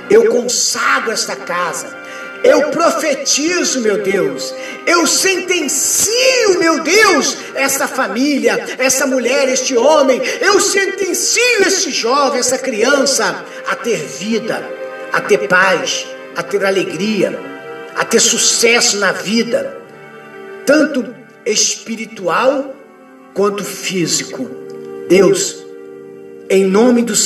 eu 0.08 0.30
consagro 0.30 1.12
esta 1.12 1.36
casa. 1.36 2.03
Eu 2.44 2.70
profetizo, 2.70 3.80
meu 3.80 4.02
Deus. 4.02 4.54
Eu 4.86 5.06
sentencio, 5.06 6.58
meu 6.58 6.82
Deus, 6.82 7.38
essa 7.54 7.88
família, 7.88 8.76
essa 8.78 9.06
mulher, 9.06 9.48
este 9.48 9.74
homem. 9.74 10.20
Eu 10.42 10.60
sentencio 10.60 11.62
este 11.66 11.90
jovem, 11.90 12.38
essa 12.38 12.58
criança 12.58 13.42
a 13.66 13.74
ter 13.74 13.96
vida, 13.96 14.62
a 15.10 15.22
ter 15.22 15.48
paz, 15.48 16.06
a 16.36 16.42
ter 16.42 16.62
alegria, 16.66 17.40
a 17.96 18.04
ter 18.04 18.20
sucesso 18.20 18.98
na 18.98 19.12
vida, 19.12 19.78
tanto 20.66 21.14
espiritual 21.46 22.76
quanto 23.32 23.64
físico. 23.64 24.50
Deus, 25.08 25.64
em 26.50 26.64
nome 26.64 27.00
do 27.02 27.16